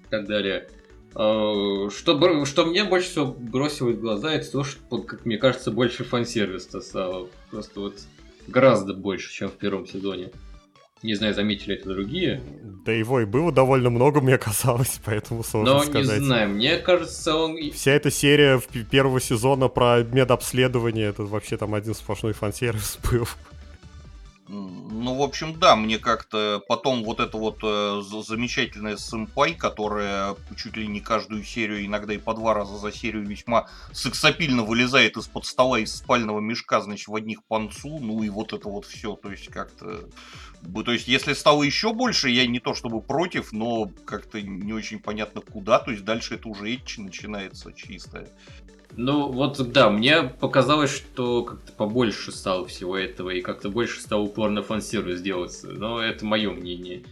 [0.06, 0.68] и так далее.
[1.14, 5.70] Э, что, что мне больше всего бросилось в глаза, это то, что, как мне кажется,
[5.70, 7.28] больше фан-сервиса стало.
[7.50, 7.96] Просто вот
[8.46, 10.30] гораздо больше, чем в первом сезоне.
[11.02, 12.40] Не знаю, заметили это другие.
[12.84, 16.20] Да его и было довольно много, мне казалось, поэтому сложно Но сказать.
[16.20, 17.56] не знаю, мне кажется, он...
[17.72, 18.60] Вся эта серия
[18.90, 23.26] первого сезона про медобследование, это вообще там один сплошной фан-сервис был.
[24.54, 30.76] Ну, в общем, да, мне как-то потом вот эта вот э, замечательная сэмпай, которая чуть
[30.76, 35.46] ли не каждую серию, иногда и по два раза за серию весьма сексапильно вылезает из-под
[35.46, 39.30] стола из спального мешка, значит, в одних панцу, ну и вот это вот все, то
[39.30, 40.10] есть как-то...
[40.84, 44.98] То есть, если стало еще больше, я не то чтобы против, но как-то не очень
[44.98, 48.28] понятно куда, то есть дальше это уже этчи начинается чисто.
[48.96, 54.24] Ну, вот да, мне показалось, что как-то побольше стало всего этого, и как-то больше стал
[54.24, 55.68] упор на фан-сервис делаться.
[55.68, 57.02] Но это мое мнение.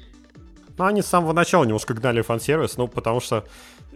[0.77, 3.47] Ну, они с самого начала немножко гнали фан-сервис, ну, потому что,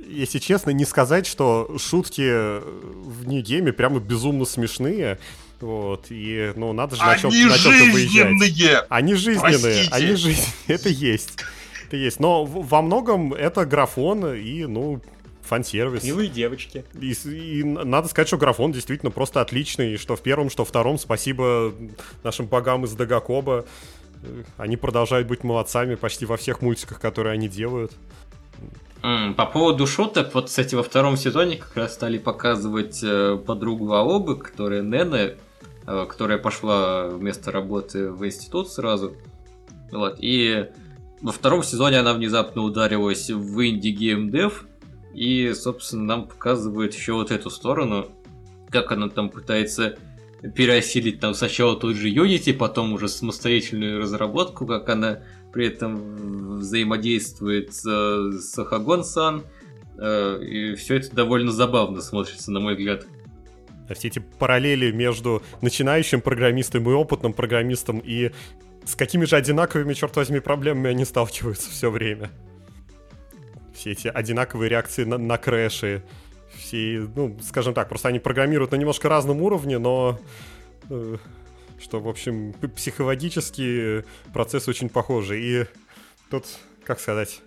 [0.07, 5.19] если честно, не сказать, что шутки в Нью-Гейме прямо безумно смешные.
[5.61, 8.29] Вот, и, ну, надо же на, чем, чем-то выезжать.
[8.29, 8.85] жизненные!
[8.89, 9.89] Они жизненные, Простите.
[9.93, 11.39] они жизненные, это есть.
[11.87, 12.21] Это есть.
[12.21, 15.01] Но во многом это графон и, ну,
[15.45, 16.05] фан-сервис.
[16.05, 16.85] Милые девочки.
[17.01, 19.97] И, и надо сказать, что графон действительно просто отличный.
[19.97, 20.99] Что в первом, что втором.
[20.99, 21.73] Спасибо
[22.23, 23.65] нашим богам из Дагакоба.
[24.23, 27.93] Э, Они продолжают быть молодцами почти во всех мультиках, которые они делают.
[29.37, 34.39] По поводу шуток, вот, кстати, во втором сезоне как раз стали показывать э, подругу Аобы,
[34.39, 35.37] которая Нене,
[35.87, 39.15] э, которая пошла вместо работы в институт сразу.
[39.93, 40.71] Вот, и
[41.21, 44.65] во втором сезоне она внезапно ударилась в инди геймдев,
[45.15, 48.09] и, собственно, нам показывают еще вот эту сторону,
[48.71, 49.97] как она там пытается
[50.55, 55.21] переосилить там сначала тот же Unity, потом уже самостоятельную разработку, как она
[55.53, 59.45] при этом взаимодействует с, с Хагон-сан.
[59.97, 63.07] Э, И все это довольно забавно смотрится, на мой взгляд.
[63.95, 68.31] Все эти параллели между начинающим программистом и опытным программистом и
[68.85, 72.31] с какими же одинаковыми, черт возьми, проблемами они сталкиваются все время.
[73.75, 76.03] Все эти одинаковые реакции на, на крэши.
[76.57, 80.19] Все, ну, скажем так, просто они программируют на немножко разном уровне, но
[80.89, 81.17] э,
[81.81, 85.41] что, в общем, психологически процессы очень похожи.
[85.41, 85.67] И
[86.31, 86.47] тут,
[86.85, 87.41] как сказать,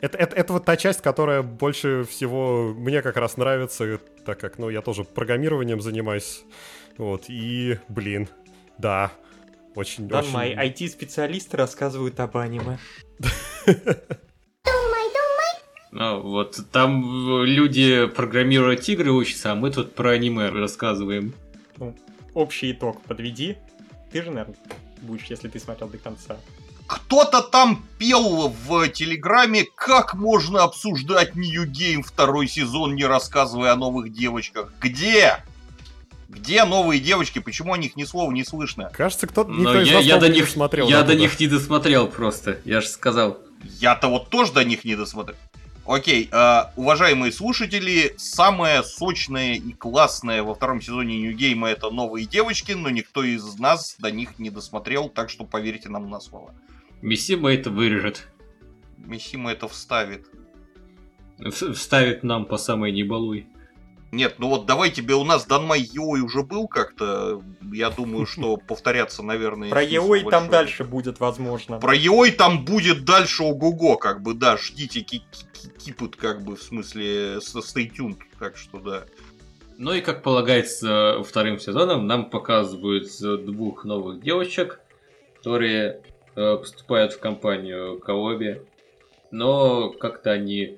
[0.00, 4.58] это, это, это вот та часть, которая больше всего мне как раз нравится, так как,
[4.58, 6.44] ну, я тоже программированием занимаюсь.
[6.96, 8.28] Вот, и, блин,
[8.78, 9.10] да,
[9.74, 10.30] очень, Да, очень...
[10.30, 12.78] мои IT-специалисты рассказывают об аниме.
[15.94, 21.32] Ну, вот там э, люди программируют игры учатся, а мы тут про аниме рассказываем.
[22.34, 23.58] Общий итог подведи.
[24.10, 24.56] Ты же, наверное,
[25.02, 26.36] будешь, если ты смотрел до конца.
[26.88, 33.76] Кто-то там пел в Телеграме, как можно обсуждать New Game второй сезон, не рассказывая о
[33.76, 34.72] новых девочках.
[34.80, 35.44] Где?
[36.28, 37.38] Где новые девочки?
[37.38, 38.90] Почему о них ни слова не слышно?
[38.92, 40.88] Кажется, кто-то Но никто я, я до по-моему, не них, смотрел.
[40.88, 43.38] я до них не досмотрел просто, я же сказал.
[43.78, 45.36] Я-то вот тоже до них не досмотрел.
[45.86, 52.24] Окей, а, уважаемые слушатели, самое сочное и классное во втором сезоне New Game это новые
[52.24, 56.54] девочки, но никто из нас до них не досмотрел, так что поверьте нам на слово.
[57.02, 58.26] Мисима это вырежет.
[58.96, 60.26] Мисима это вставит.
[61.36, 63.46] В- Вставит нам по самой небалуй.
[64.14, 68.56] Нет, ну вот давай тебе, у нас Данмай Йой уже был как-то, я думаю, что
[68.68, 69.70] повторяться, наверное...
[69.70, 71.80] Про Еой там дальше будет, возможно.
[71.80, 76.56] Про Еой там будет дальше ого-го, как бы, да, ждите, ки- ки- кипут, как бы,
[76.56, 79.04] в смысле, stay tuned, так что да.
[79.78, 83.08] Ну и как полагается вторым сезоном, нам показывают
[83.44, 84.78] двух новых девочек,
[85.38, 86.02] которые
[86.36, 88.62] э, поступают в компанию Каоби,
[89.32, 90.76] но как-то они э,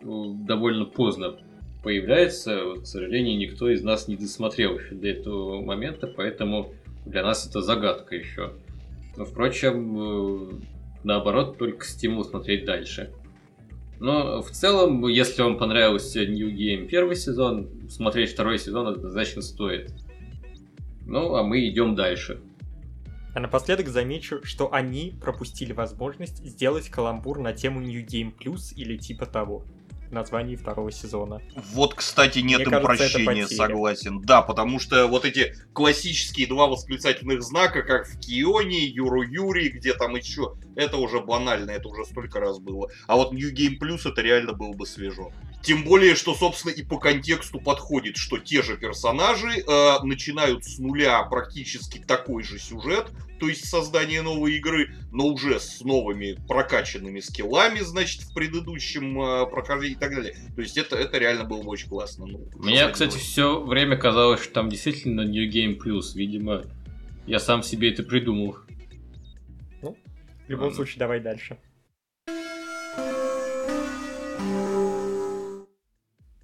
[0.00, 1.36] довольно поздно
[1.82, 2.64] появляются.
[2.64, 7.46] Вот, к сожалению, никто из нас не досмотрел еще до этого момента, поэтому для нас
[7.46, 8.52] это загадка еще.
[9.16, 10.60] Но, впрочем, э,
[11.04, 13.12] наоборот, только стимул смотреть дальше.
[13.98, 19.92] Но в целом, если вам понравился New Game первый сезон, смотреть второй сезон однозначно стоит.
[21.06, 22.40] Ну, а мы идем дальше.
[23.34, 28.96] А напоследок замечу, что они пропустили возможность сделать каламбур на тему New Game Plus или
[28.96, 29.64] типа того
[30.10, 31.40] названии второго сезона.
[31.72, 34.20] Вот, кстати, нет Мне им кажется, прощения, согласен.
[34.22, 39.94] Да, потому что вот эти классические два восклицательных знака, как в Кионе, Юру Юри, где
[39.94, 42.88] там еще, это уже банально, это уже столько раз было.
[43.06, 45.32] А вот New Game Plus это реально было бы свежо.
[45.66, 50.78] Тем более, что, собственно, и по контексту подходит, что те же персонажи э, начинают с
[50.78, 53.08] нуля практически такой же сюжет,
[53.40, 59.46] то есть создание новой игры, но уже с новыми прокачанными скиллами, значит, в предыдущем э,
[59.46, 60.36] прохождении и так далее.
[60.54, 62.26] То есть это, это реально было бы очень классно.
[62.26, 66.14] Ну, Мне, кстати, все время казалось, что там действительно New Game Plus.
[66.14, 66.62] Видимо,
[67.26, 68.58] я сам себе это придумал.
[69.82, 69.96] Ну,
[70.46, 70.76] в любом Ладно.
[70.76, 71.58] случае, давай дальше.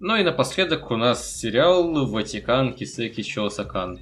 [0.04, 4.00] Ну и напоследок у нас сериал «Ватикан Кисеки Чосакан».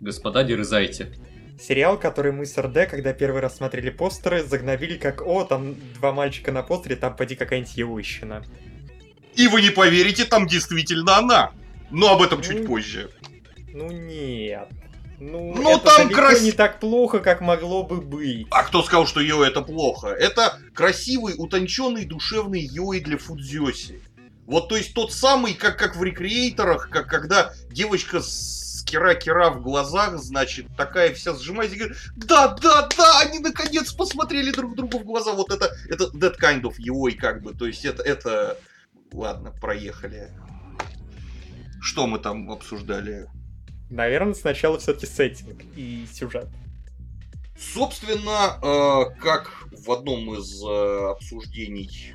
[0.00, 1.12] Господа, дерзайте.
[1.60, 6.14] Сериал, который мы с РД, когда первый раз смотрели постеры, загнобили как «О, там два
[6.14, 8.46] мальчика на постере, там поди какая-нибудь Еущина».
[9.34, 11.52] И вы не поверите, там действительно она.
[11.90, 13.10] Но об этом ну, чуть позже.
[13.74, 14.70] Ну нет.
[15.18, 16.40] Ну, ну это там крас...
[16.40, 18.46] не так плохо, как могло бы быть.
[18.50, 20.08] А кто сказал, что Йо это плохо?
[20.08, 24.00] Это красивый, утонченный, душевный Йои для Фудзёси.
[24.46, 29.60] Вот, то есть тот самый, как, как в рекреаторах, как когда девочка с кира-кира в
[29.60, 35.00] глазах, значит, такая вся сжимается и говорит, да, да, да, они наконец посмотрели друг другу
[35.00, 35.32] в глаза.
[35.32, 38.56] Вот это, это that kind of его и как бы, то есть это, это,
[39.12, 40.30] ладно, проехали.
[41.80, 43.26] Что мы там обсуждали?
[43.90, 46.48] Наверное, сначала все-таки сеттинг и сюжет.
[47.58, 52.12] Собственно, э, как в одном из э, обсуждений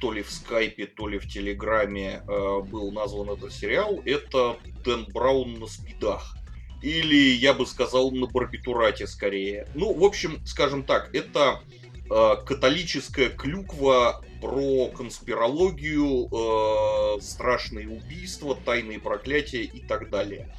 [0.00, 5.06] то ли в скайпе, то ли в телеграме э, был назван этот сериал, это Дэн
[5.12, 6.36] Браун на спидах.
[6.82, 9.68] Или, я бы сказал, на барбитурате скорее.
[9.74, 11.62] Ну, в общем, скажем так, это
[12.10, 20.54] э, католическая клюква про конспирологию, э, страшные убийства, тайные проклятия и так далее.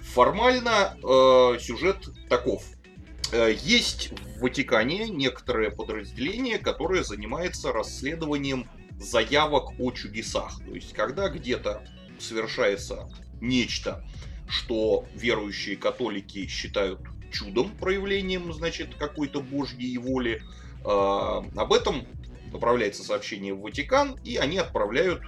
[0.00, 2.64] Формально э, сюжет таков.
[3.32, 8.68] Э, есть в Ватикане некоторое подразделение, которое занимается расследованием
[8.98, 10.58] заявок о чудесах.
[10.64, 11.82] То есть, когда где-то
[12.18, 13.08] совершается
[13.40, 14.04] нечто,
[14.48, 17.00] что верующие католики считают
[17.32, 20.42] чудом, проявлением, значит, какой-то божьей воли,
[20.84, 22.06] э, об этом
[22.52, 25.22] направляется сообщение в Ватикан, и они отправляют,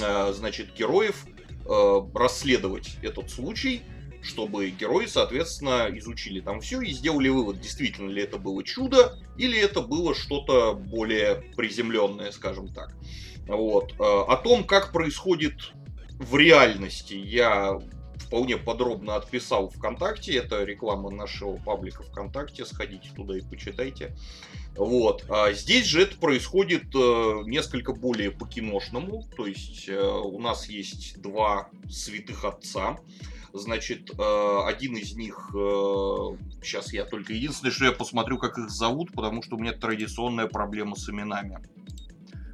[0.00, 1.24] э, значит, героев
[1.64, 3.82] э, расследовать этот случай,
[4.28, 9.58] чтобы герои, соответственно, изучили там все и сделали вывод, действительно ли это было чудо, или
[9.58, 12.94] это было что-то более приземленное, скажем так.
[13.46, 13.92] Вот.
[13.94, 15.72] Э, о том, как происходит
[16.18, 17.80] в реальности, я
[18.28, 20.34] вполне подробно отписал ВКонтакте.
[20.34, 22.66] Это реклама нашего паблика ВКонтакте.
[22.66, 24.14] Сходите туда и почитайте.
[24.76, 25.24] Вот.
[25.30, 29.24] А здесь же это происходит э, несколько более по-киношному.
[29.36, 32.98] То есть э, у нас есть два святых отца.
[33.52, 35.56] Значит, э, один из них, э,
[36.62, 40.46] сейчас я только единственное, что я посмотрю, как их зовут, потому что у меня традиционная
[40.46, 41.58] проблема с именами.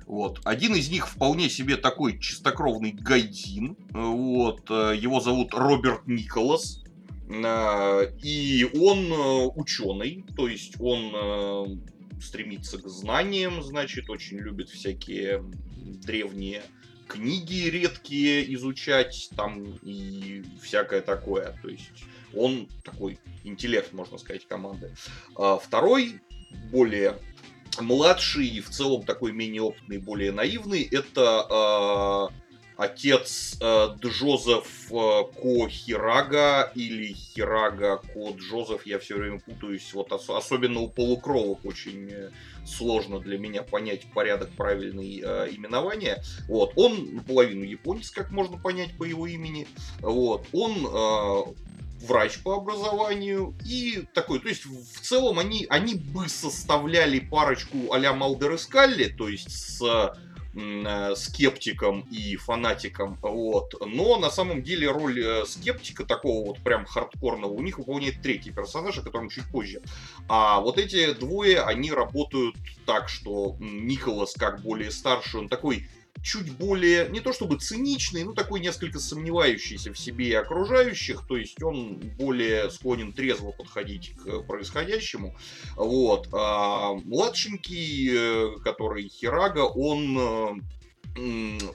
[0.07, 0.41] Вот.
[0.45, 3.77] Один из них вполне себе такой чистокровный гайдин.
[3.91, 4.71] Вот.
[4.71, 6.81] Э, его зовут Роберт Николас.
[7.27, 9.11] И он
[9.57, 11.81] ученый, то есть он
[12.21, 15.43] стремится к знаниям, значит, очень любит всякие
[15.85, 16.63] древние
[17.09, 21.59] книги редкие изучать, там и всякое такое.
[21.63, 21.91] То есть
[22.35, 24.95] он такой интеллект, можно сказать, команды.
[25.37, 26.21] А второй,
[26.71, 27.19] более
[27.81, 32.45] младший и в целом такой менее опытный, более наивный, это э,
[32.77, 40.13] отец э, Джозеф э, Ко Хирага или Хирага Ко Джозеф, я все время путаюсь, вот
[40.13, 42.31] ос- особенно у полукровок очень э,
[42.67, 46.23] сложно для меня понять порядок правильной э, именования.
[46.49, 49.67] Вот, он наполовину японец, как можно понять по его имени.
[50.01, 51.43] Вот, он э,
[52.05, 58.13] врач по образованию и такой, то есть в целом они, они бы составляли парочку а-ля
[58.13, 60.15] Малдер и Скалли, то есть с
[61.17, 63.75] скептиком и фанатиком, вот.
[63.85, 68.51] Но на самом деле роль э, скептика такого вот прям хардкорного у них выполняет третий
[68.51, 69.83] персонаж, о котором чуть позже.
[70.29, 75.89] А вот эти двое, они работают так, что Николас как более старший, он такой
[76.23, 81.37] чуть более, не то чтобы циничный, но такой несколько сомневающийся в себе и окружающих, то
[81.37, 85.37] есть он более склонен трезво подходить к происходящему.
[85.77, 86.29] Вот.
[86.33, 90.63] А младшенький, э, который Хирага, он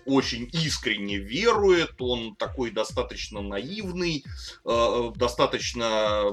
[0.05, 4.25] очень искренне верует, он такой достаточно наивный,
[4.65, 6.23] э, достаточно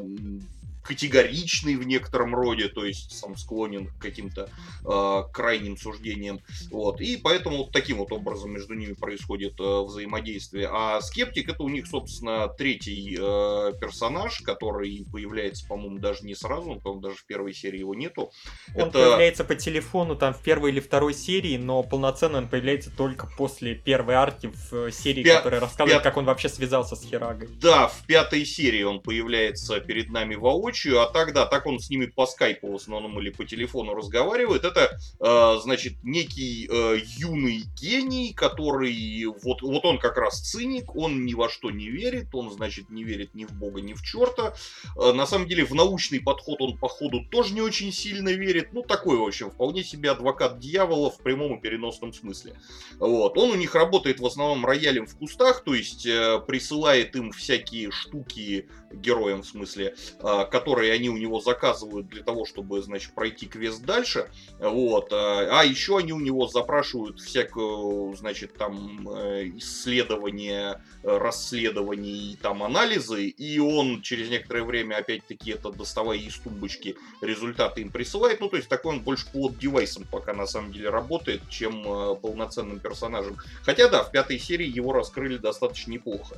[0.87, 4.49] категоричный в некотором роде, то есть сам склонен к каким-то
[4.85, 6.41] э, крайним суждениям.
[6.71, 7.01] Вот.
[7.01, 10.69] И поэтому вот таким вот образом между ними происходит э, взаимодействие.
[10.71, 16.77] А скептик это у них, собственно, третий э, персонаж, который появляется, по-моему, даже не сразу,
[16.77, 18.31] по-моему, даже в первой серии его нету.
[18.75, 18.93] Он это...
[18.93, 23.75] появляется по телефону там в первой или второй серии, но полноценно он появляется только после
[23.75, 25.39] первой арки в серии, Пя...
[25.39, 26.11] которая рассказывает, Пя...
[26.11, 27.49] как он вообще связался с Хирагой.
[27.61, 31.91] Да, в пятой серии он появляется перед нами воочию воочию, а тогда так он с
[31.91, 34.65] ними по скайпу в основном или по телефону разговаривает.
[34.65, 41.25] Это, э, значит, некий э, юный гений, который, вот, вот он как раз циник, он
[41.25, 44.55] ни во что не верит, он, значит, не верит ни в бога, ни в черта.
[44.97, 48.73] Э, на самом деле, в научный подход он, походу, тоже не очень сильно верит.
[48.73, 52.55] Ну, такой, в общем, вполне себе адвокат дьявола в прямом и переносном смысле.
[52.99, 53.39] Вот.
[53.39, 57.91] Он у них работает в основном роялем в кустах, то есть э, присылает им всякие
[57.91, 63.47] штуки, героям в смысле, э, которые они у него заказывают для того, чтобы, значит, пройти
[63.47, 64.31] квест дальше.
[64.59, 65.13] Вот.
[65.13, 72.63] А, а еще они у него запрашивают всякую, значит, там э, исследования, расследования и там
[72.63, 78.41] анализы, и он через некоторое время опять-таки это доставая из тумбочки результаты им присылает.
[78.41, 82.81] Ну, то есть такой он больше плод-девайсом пока на самом деле работает, чем э, полноценным
[82.81, 83.37] персонажем.
[83.63, 86.37] Хотя да, в пятой серии его раскрыли достаточно неплохо.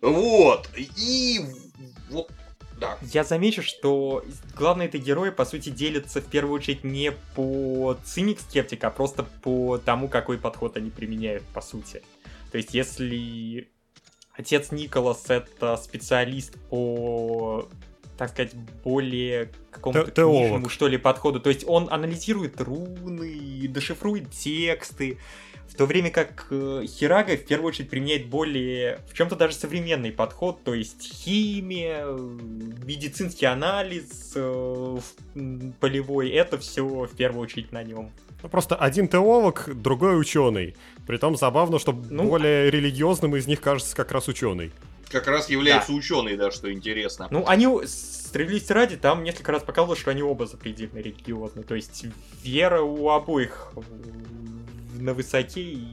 [0.00, 0.68] Вот.
[0.96, 1.40] И
[2.08, 2.30] вот
[2.80, 2.98] да.
[3.02, 4.24] Я замечу, что
[4.56, 9.22] главные это герои, по сути, делятся в первую очередь не по циник скептика, а просто
[9.22, 12.02] по тому, какой подход они применяют, по сути.
[12.50, 13.70] То есть, если
[14.32, 17.68] отец Николас это специалист по
[18.20, 18.52] так сказать,
[18.84, 21.40] более какому-то книжному, что ли, подходу.
[21.40, 25.16] То есть он анализирует руны, дешифрует тексты,
[25.66, 30.12] в то время как э, Хирага в первую очередь применяет более, в чем-то даже современный
[30.12, 34.98] подход, то есть химия, медицинский анализ э,
[35.80, 38.10] полевой, это все в первую очередь на нем.
[38.42, 40.76] Ну, просто один теолог, другой ученый.
[41.06, 44.72] Притом забавно, что ну, более религиозным из них кажется как раз ученый.
[45.10, 45.98] Как раз является да.
[45.98, 47.26] ученый, да, что интересно.
[47.30, 51.64] Ну, они справедливости ради, там несколько раз показывалось, что они оба запредельно религиозны.
[51.64, 52.06] То есть
[52.42, 53.72] вера у обоих
[54.94, 55.88] на высоте и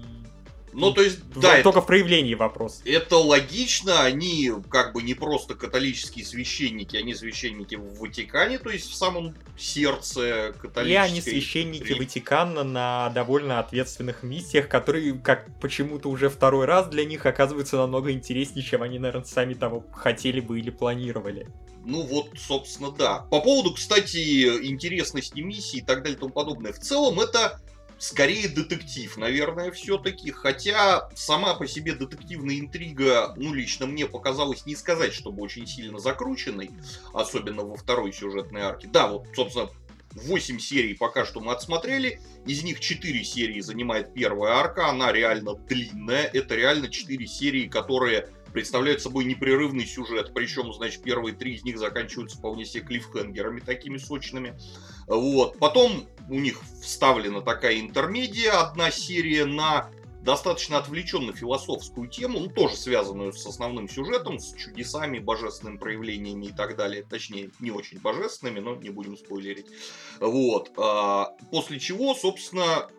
[0.74, 2.82] ну, то есть, да, только это, в проявлении вопрос.
[2.86, 8.90] Это логично, они как бы не просто католические священники, они священники в Ватикане, то есть
[8.90, 10.92] в самом сердце католической...
[10.92, 12.00] И они священники Рим.
[12.00, 18.12] Ватикана на довольно ответственных миссиях, которые, как почему-то уже второй раз для них оказываются намного
[18.12, 21.48] интереснее, чем они, наверное, сами того хотели бы или планировали.
[21.86, 23.20] Ну вот, собственно, да.
[23.32, 26.74] По поводу, кстати, интересности миссии и так далее и тому подобное.
[26.74, 27.62] В целом это
[28.00, 30.32] скорее детектив, наверное, все-таки.
[30.32, 36.00] Хотя сама по себе детективная интрига, ну, лично мне показалось не сказать, чтобы очень сильно
[36.00, 36.72] закрученной,
[37.14, 38.88] особенно во второй сюжетной арке.
[38.92, 39.70] Да, вот, собственно,
[40.14, 45.54] 8 серий пока что мы отсмотрели, из них 4 серии занимает первая арка, она реально
[45.54, 51.64] длинная, это реально 4 серии, которые представляют собой непрерывный сюжет, причем, значит, первые три из
[51.64, 54.58] них заканчиваются вполне себе клиффхенгерами такими сочными.
[55.08, 55.60] Вот.
[55.60, 59.90] Потом у них вставлена такая интермедия, одна серия на
[60.28, 66.52] достаточно отвлеченно философскую тему, ну, тоже связанную с основным сюжетом, с чудесами, божественными проявлениями и
[66.52, 67.04] так далее.
[67.04, 69.68] Точнее, не очень божественными, но не будем спойлерить.
[70.20, 70.72] Вот.
[70.76, 72.90] А, после чего, собственно,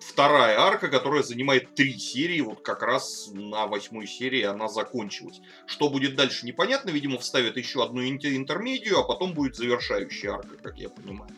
[0.00, 5.42] вторая арка, которая занимает три серии, вот как раз на восьмой серии она закончилась.
[5.66, 10.78] Что будет дальше, непонятно, видимо, вставят еще одну интермедию, а потом будет завершающая арка, как
[10.78, 11.30] я понимаю.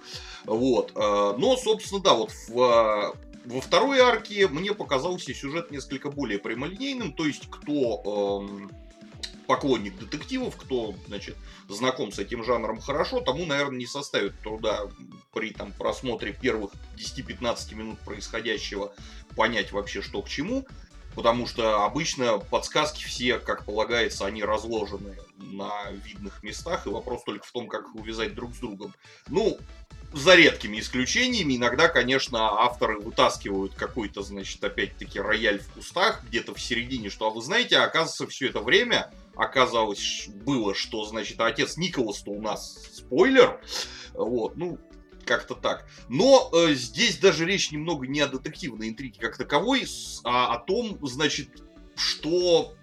[0.51, 0.91] Вот.
[0.97, 3.13] Э, но, собственно, да, вот в э,
[3.45, 8.71] во второй арке мне показался сюжет несколько более прямолинейным, то есть кто эм,
[9.47, 11.37] поклонник детективов, кто, значит,
[11.69, 14.89] знаком с этим жанром хорошо, тому, наверное, не составит труда
[15.33, 18.93] при там, просмотре первых 10-15 минут происходящего
[19.37, 20.67] понять вообще, что к чему.
[21.15, 27.45] Потому что обычно подсказки все, как полагается, они разложены на видных местах, и вопрос только
[27.45, 28.95] в том, как их увязать друг с другом.
[29.27, 29.59] Ну,
[30.13, 36.61] за редкими исключениями, иногда, конечно, авторы вытаскивают какой-то, значит, опять-таки рояль в кустах, где-то в
[36.61, 42.31] середине, что, а вы знаете, оказывается, все это время оказалось было, что, значит, отец Николас-то
[42.31, 43.61] у нас спойлер.
[44.13, 44.79] Вот, ну,
[45.25, 45.89] как-то так.
[46.09, 49.87] Но э, здесь даже речь немного не о детективной интриге как таковой,
[50.25, 51.63] а о том, значит,
[51.95, 52.75] что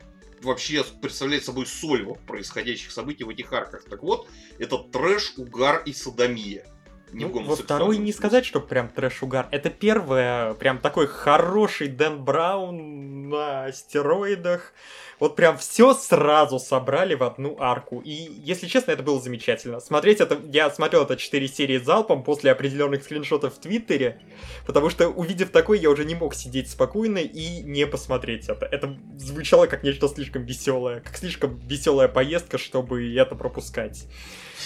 [0.41, 3.83] вообще представляет собой соль происходящих событий в этих арках.
[3.83, 6.65] Так вот, это трэш, угар и садомия.
[7.13, 9.47] Не ну, во второй не сказать, что прям трэш-угар.
[9.51, 14.73] Это первое, прям такой хороший Дэн Браун на стероидах
[15.19, 18.01] Вот прям все сразу собрали в одну арку.
[18.01, 19.79] И, если честно, это было замечательно.
[19.79, 20.37] Смотреть это...
[20.51, 24.21] Я смотрел это 4 серии залпом после определенных скриншотов в Твиттере,
[24.65, 28.65] потому что, увидев такой, я уже не мог сидеть спокойно и не посмотреть это.
[28.65, 34.05] Это звучало как нечто слишком веселое, как слишком веселая поездка, чтобы это пропускать.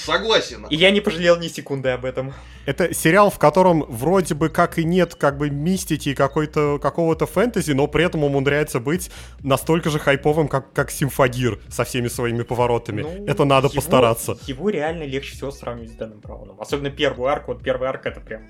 [0.06, 0.66] Согласен.
[0.70, 2.34] И я не пожалел ни секунды об этом.
[2.66, 7.26] Это сериал, в котором вроде бы как и нет как бы мистики и какой-то, какого-то
[7.26, 9.10] фэнтези, но при этом умудряется быть
[9.42, 13.02] настолько же хайповым, как, как Симфагир со всеми своими поворотами.
[13.02, 14.38] Ну, это надо его, постараться.
[14.48, 16.62] Его реально легче всего сравнивать с Дэном Брауном.
[16.62, 17.54] Особенно первую арку.
[17.54, 18.44] Вот первая арка это прям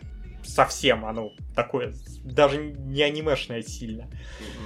[0.46, 4.10] совсем оно такое, даже не анимешное сильно.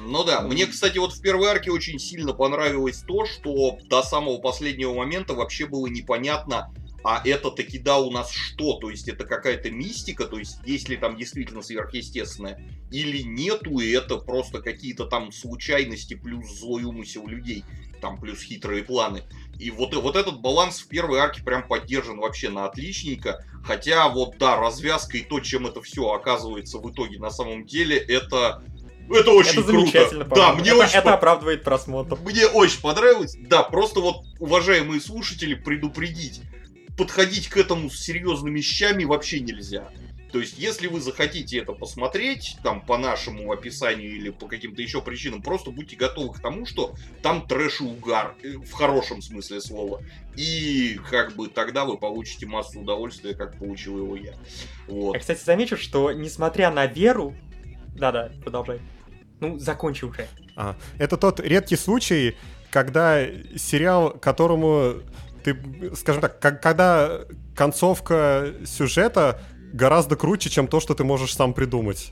[0.05, 4.39] Ну да, мне, кстати, вот в первой арке очень сильно понравилось то, что до самого
[4.39, 6.71] последнего момента вообще было непонятно,
[7.03, 8.79] а это таки да у нас что?
[8.79, 12.59] То есть это какая-то мистика, то есть есть ли там действительно сверхъестественное
[12.89, 17.63] или нету, и это просто какие-то там случайности плюс злой умысел людей,
[18.01, 19.23] там плюс хитрые планы.
[19.59, 23.43] И вот, вот этот баланс в первой арке прям поддержан вообще на отличненько.
[23.63, 27.97] Хотя вот да, развязка и то, чем это все оказывается в итоге на самом деле,
[27.97, 28.63] это
[29.09, 30.25] это очень это круто.
[30.35, 32.17] Да, мне это, очень это оправдывает просмотр.
[32.21, 33.35] Мне очень понравилось.
[33.39, 36.41] Да, просто вот, уважаемые слушатели, предупредить.
[36.97, 39.89] Подходить к этому с серьезными вещами вообще нельзя.
[40.31, 45.01] То есть, если вы захотите это посмотреть, там, по нашему описанию или по каким-то еще
[45.01, 49.61] причинам, просто будьте готовы к тому, что там трэш и угар, э, в хорошем смысле
[49.61, 50.01] слова.
[50.35, 54.33] И, как бы, тогда вы получите массу удовольствия, как получил его я.
[54.87, 55.13] Вот.
[55.13, 57.33] Я, кстати, замечу, что, несмотря на веру...
[57.95, 58.81] Да-да, продолжай.
[59.39, 60.27] Ну, закончи уже.
[60.55, 62.35] А, это тот редкий случай,
[62.71, 64.95] когда сериал, которому
[65.43, 65.55] ты,
[65.95, 67.21] скажем так, когда
[67.55, 69.41] концовка сюжета
[69.75, 72.11] гораздо круче, чем то, что ты можешь сам придумать.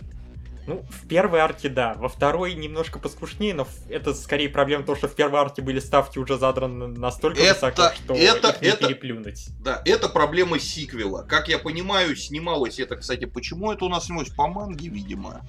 [0.65, 5.09] Ну, в первой арке да, во второй немножко поскушнее, но это скорее проблема того, что
[5.09, 8.87] в первой арке были ставки уже задраны настолько это, высоко, что это, их не это,
[8.87, 9.47] переплюнуть.
[9.59, 11.23] Да, это проблема сиквела.
[11.23, 14.29] Как я понимаю, снималось это, кстати, почему это у нас снималось?
[14.29, 15.41] По манге, видимо.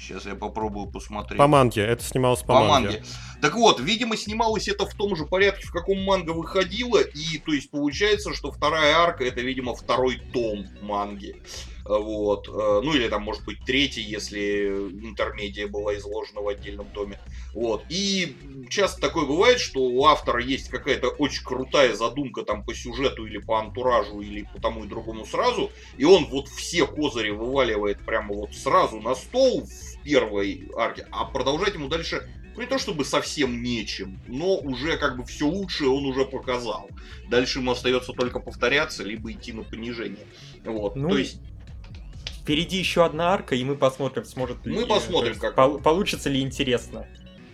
[0.00, 1.38] Сейчас я попробую посмотреть.
[1.38, 2.88] По манге, это снималось по, по манге.
[2.88, 3.04] манге.
[3.42, 7.52] Так вот, видимо, снималось это в том же порядке, в каком манга выходило, и то
[7.52, 11.36] есть получается, что вторая арка это, видимо, второй том манги.
[11.98, 12.48] Вот.
[12.48, 17.18] Э, ну или там, может быть, третий, если интермедия была изложена в отдельном томе.
[17.52, 17.84] Вот.
[17.88, 18.36] И
[18.68, 23.38] часто такое бывает, что у автора есть какая-то очень крутая задумка там по сюжету или
[23.38, 28.34] по антуражу или по тому и другому сразу, и он вот все козыри вываливает прямо
[28.34, 33.62] вот сразу на стол в первой арке, а продолжать ему дальше не то чтобы совсем
[33.62, 36.88] нечем, но уже как бы все лучшее он уже показал.
[37.28, 40.26] Дальше ему остается только повторяться, либо идти на понижение.
[40.64, 41.40] Вот, ну, то есть...
[42.50, 44.74] Впереди еще одна арка, и мы посмотрим, сможет ли...
[44.74, 45.54] Мы посмотрим, как...
[45.54, 47.06] Пол- получится ли интересно.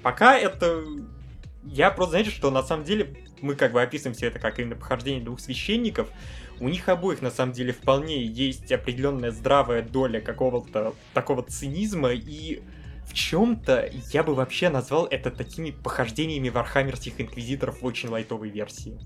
[0.02, 0.82] Пока это...
[1.64, 4.74] Я просто, знаете, что на самом деле мы как бы описываем все это как именно
[4.74, 6.08] похождение двух священников.
[6.60, 12.62] У них обоих на самом деле вполне есть определенная здравая доля какого-то такого цинизма и
[13.06, 18.98] в чем-то я бы вообще назвал это такими похождениями вархаммерских инквизиторов в очень лайтовой версии.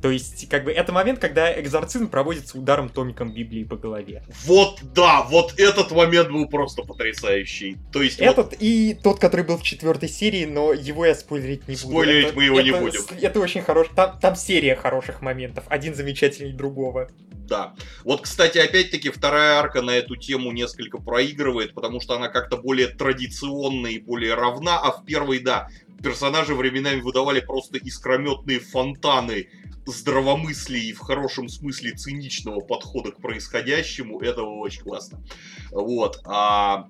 [0.00, 4.22] То есть, как бы, это момент, когда экзорцизм проводится ударом томиком Библии по голове.
[4.44, 7.78] Вот, да, вот этот момент был просто потрясающий.
[7.92, 8.56] То есть, этот вот...
[8.60, 11.88] и тот, который был в четвертой серии, но его я спойлерить не буду.
[11.88, 13.00] Спойлерить это, мы его это, не будем.
[13.20, 17.10] Это очень хороший, там, там серия хороших моментов, один замечательней другого.
[17.48, 17.74] Да.
[18.04, 22.88] Вот, кстати, опять-таки, вторая арка на эту тему несколько проигрывает, потому что она как-то более
[22.88, 25.68] традиционная и более равна, а в первой, да,
[26.02, 29.48] персонажи временами выдавали просто искрометные фонтаны
[29.92, 34.20] здравомыслия и в хорошем смысле циничного подхода к происходящему.
[34.20, 35.22] Это было очень классно.
[35.70, 36.20] Вот.
[36.24, 36.88] А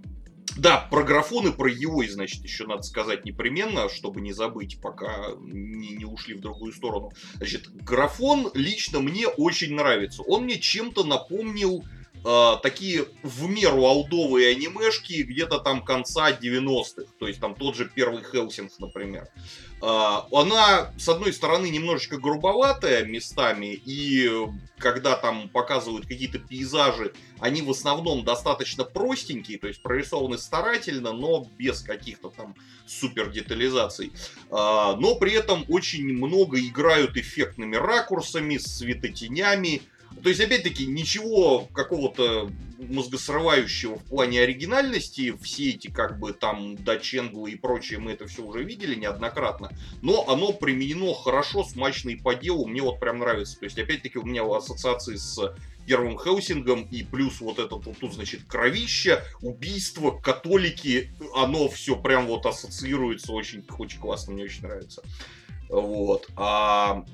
[0.57, 5.33] да, про графон и про его, значит, еще надо сказать непременно, чтобы не забыть, пока
[5.41, 7.13] не, не ушли в другую сторону.
[7.35, 10.23] Значит, графон лично мне очень нравится.
[10.23, 11.85] Он мне чем-то напомнил
[12.63, 17.13] такие в меру алдовые анимешки где-то там конца 90-х.
[17.19, 19.29] То есть там тот же первый Хелсинг, например.
[19.81, 24.31] А, она, с одной стороны, немножечко грубоватая местами, и
[24.79, 31.49] когда там показывают какие-то пейзажи, они в основном достаточно простенькие, то есть прорисованы старательно, но
[31.57, 32.57] без каких-то там
[32.87, 34.13] супер детализаций.
[34.51, 39.83] А, но при этом очень много играют эффектными ракурсами, светотенями,
[40.23, 45.37] То есть, опять-таки, ничего какого-то мозгосрывающего в плане оригинальности.
[45.43, 49.71] Все эти, как бы, там, даченглы и прочее, мы это все уже видели неоднократно.
[50.03, 52.67] Но оно применено хорошо, смачно и по делу.
[52.67, 53.59] Мне вот прям нравится.
[53.59, 55.55] То есть, опять-таки, у меня ассоциации с
[55.87, 62.27] первым Хелсингом, и плюс вот этот вот тут, значит, кровище, убийство, католики, оно все прям
[62.27, 65.03] вот ассоциируется очень, очень классно, мне очень нравится.
[65.71, 66.29] Вот.
[66.37, 67.05] А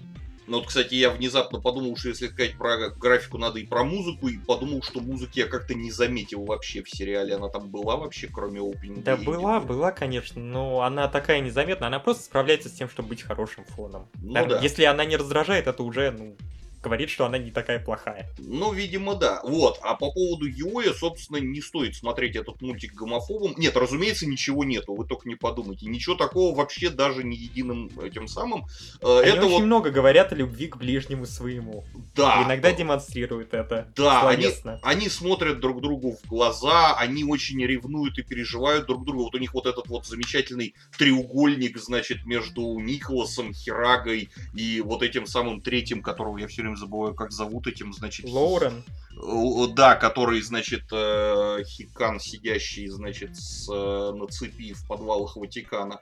[0.46, 4.28] ну вот, кстати, я внезапно подумал, что если сказать про графику, надо и про музыку,
[4.28, 7.34] и подумал, что музыки я как-то не заметил вообще в сериале.
[7.34, 9.02] Она там была вообще, кроме опенинга?
[9.02, 13.22] Да была, была, конечно, но она такая незаметная, она просто справляется с тем, чтобы быть
[13.22, 14.08] хорошим фоном.
[14.20, 14.60] Ну да.
[14.60, 16.36] Если она не раздражает, это уже, ну,
[16.84, 18.30] говорит, что она не такая плохая.
[18.38, 19.40] Ну, видимо, да.
[19.42, 19.78] Вот.
[19.82, 23.54] А по поводу Юэ, собственно, не стоит смотреть этот мультик гомофобом.
[23.56, 24.94] Нет, разумеется, ничего нету.
[24.94, 25.86] Вы только не подумайте.
[25.86, 28.66] Ничего такого вообще даже не единым этим самым.
[29.00, 31.84] Э, Они это очень вот, много говорят о любви к ближнему своему.
[32.14, 32.42] да.
[32.44, 33.90] Иногда демонстрируют это.
[33.96, 34.80] Да, они, словесно.
[34.82, 39.22] они смотрят друг другу в глаза, они очень ревнуют и переживают друг друга.
[39.22, 45.26] Вот у них вот этот вот замечательный треугольник, значит, между Николасом, Хирагой и вот этим
[45.26, 48.26] самым третьим, которого я все время забываю, как зовут этим, значит...
[48.28, 48.84] Лоурен.
[49.16, 56.00] Э, Да, который, значит, э, Хикан, сидящий, значит, с, э, на цепи в подвалах Ватикана.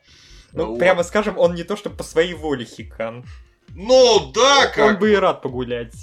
[0.53, 0.79] Ну, Вот.
[0.79, 3.25] прямо скажем, он не то что по своей воле хикан.
[3.75, 5.95] Ну, да, он как бы и рад погулять.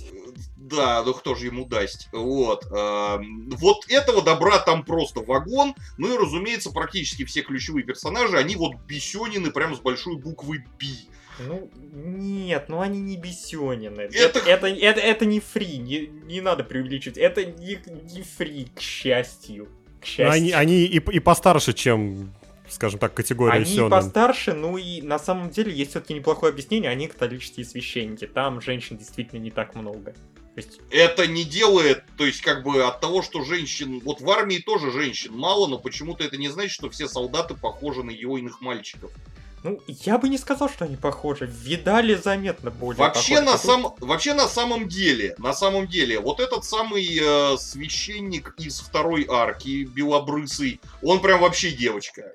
[0.58, 2.10] Да, ну кто же ему даст?
[2.12, 2.66] Вот.
[2.70, 5.74] Вот этого добра там просто вагон.
[5.98, 10.86] Ну и, разумеется, практически все ключевые персонажи, они вот бесенины прям с большой буквы «Б».
[11.48, 14.02] Ну, нет, ну они не бесенины.
[14.02, 17.18] Это- Это, это, это, это не фри, не, не надо преувеличивать.
[17.18, 17.80] Это не,
[18.14, 19.68] не фри, к счастью.
[20.02, 20.32] К счастью.
[20.32, 22.34] Они, они и, и постарше, чем,
[22.70, 23.90] скажем так, категория Они сёнэн.
[23.90, 28.28] постарше, ну и на самом деле есть все-таки неплохое объяснение, они католические священники.
[28.28, 30.14] Там женщин действительно не так много.
[30.56, 34.02] То есть, Это не делает, то есть как бы от того, что женщин...
[34.04, 38.04] Вот в армии тоже женщин мало, но почему-то это не значит, что все солдаты похожи
[38.04, 39.12] на геойных мальчиков.
[39.64, 41.45] Ну, я бы не сказал, что они похожи.
[41.45, 43.45] Видали заметно более Вообще похожи.
[43.45, 48.53] на, А сам, вообще на самом деле, на самом деле, вот этот самый э, священник
[48.57, 52.32] из второй арки, белобрысый, он прям вообще девочка.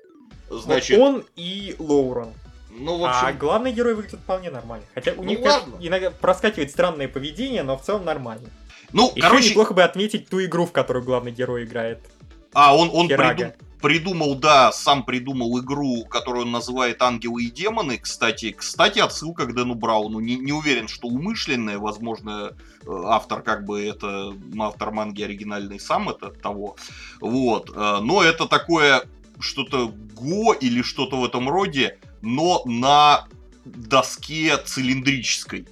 [0.49, 2.33] Вот Значит, он и Лоурен.
[2.69, 4.85] ну, в А общем, главный герой выглядит вполне нормально.
[4.93, 5.75] Хотя у Ну них ладно.
[5.79, 8.49] иногда проскакивает странное поведение, но в целом нормально.
[8.93, 11.99] ну, Еще короче, неплохо бы отметить ту игру, в которую главный герой играет.
[12.53, 13.33] а, он, он Хирага.
[13.33, 13.53] придум-
[13.85, 18.51] придумал, да, сам придумал игру, которую он называет «Ангелы и демоны», кстати.
[18.51, 20.19] Кстати, отсылка к Дэну Брауну.
[20.19, 26.09] Не, не уверен, что умышленная, возможно, э, автор как бы это, автор манги оригинальный сам
[26.09, 26.77] это того.
[27.21, 27.69] Вот.
[27.75, 29.03] э, Но это такое
[29.39, 33.27] что-то ГО или что-то в этом роде, но на
[33.65, 35.67] доске цилиндрической.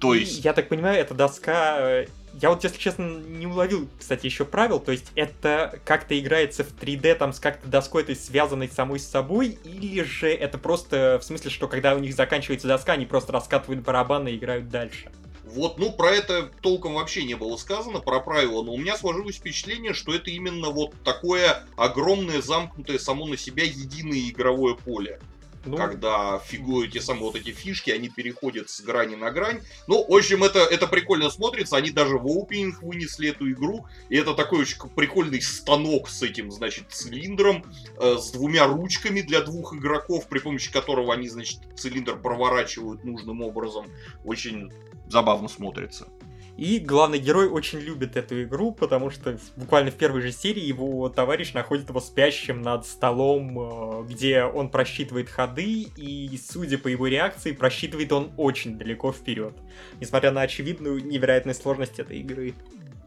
[0.00, 0.44] То И, есть...
[0.44, 2.06] Я так понимаю, эта доска...
[2.40, 4.78] Я вот, если честно, не уловил, кстати, еще правил.
[4.78, 8.98] То есть это как-то играется в 3D, там, с как-то доской, то есть связанной самой
[8.98, 13.06] с собой, или же это просто в смысле, что когда у них заканчивается доска, они
[13.06, 15.10] просто раскатывают барабаны и играют дальше.
[15.44, 19.36] Вот, ну, про это толком вообще не было сказано, про правила, но у меня сложилось
[19.36, 25.20] впечатление, что это именно вот такое огромное, замкнутое само на себя единое игровое поле.
[25.66, 29.60] Ну, Когда фигуют те самые вот эти фишки, они переходят с грани на грань.
[29.86, 31.76] Ну, в общем, это, это прикольно смотрится.
[31.76, 33.86] Они даже в оупенинг вынесли эту игру.
[34.08, 37.64] И это такой очень прикольный станок с этим, значит, цилиндром,
[37.98, 43.42] э, с двумя ручками для двух игроков, при помощи которого они, значит, цилиндр проворачивают нужным
[43.42, 43.86] образом.
[44.24, 44.70] Очень
[45.08, 46.08] забавно смотрится.
[46.56, 51.08] И главный герой очень любит эту игру, потому что буквально в первой же серии его
[51.10, 57.08] товарищ находит его спящим над столом, э, где он просчитывает ходы, и, судя по его
[57.08, 59.54] реакции, просчитывает он очень далеко вперед.
[60.00, 62.54] Несмотря на очевидную невероятную сложность этой игры,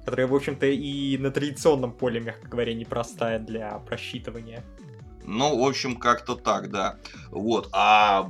[0.05, 4.63] которая, в общем-то, и на традиционном поле, мягко говоря, непростая для просчитывания.
[5.25, 6.97] Ну, в общем, как-то так, да.
[7.29, 7.69] Вот.
[7.71, 8.29] А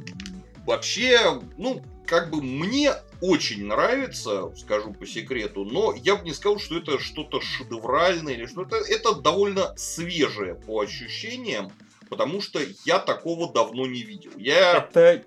[0.65, 6.57] вообще, ну, как бы мне очень нравится, скажу по секрету, но я бы не сказал,
[6.57, 8.77] что это что-то шедевральное или что-то.
[8.77, 11.71] Это довольно свежее по ощущениям,
[12.09, 14.31] потому что я такого давно не видел.
[14.37, 15.23] Я Это...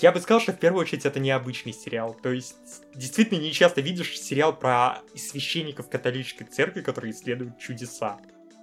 [0.00, 2.16] Я бы сказал, что в первую очередь это необычный сериал.
[2.20, 2.56] То есть,
[2.92, 8.18] действительно, не часто видишь сериал про священников католической церкви, которые исследуют чудеса.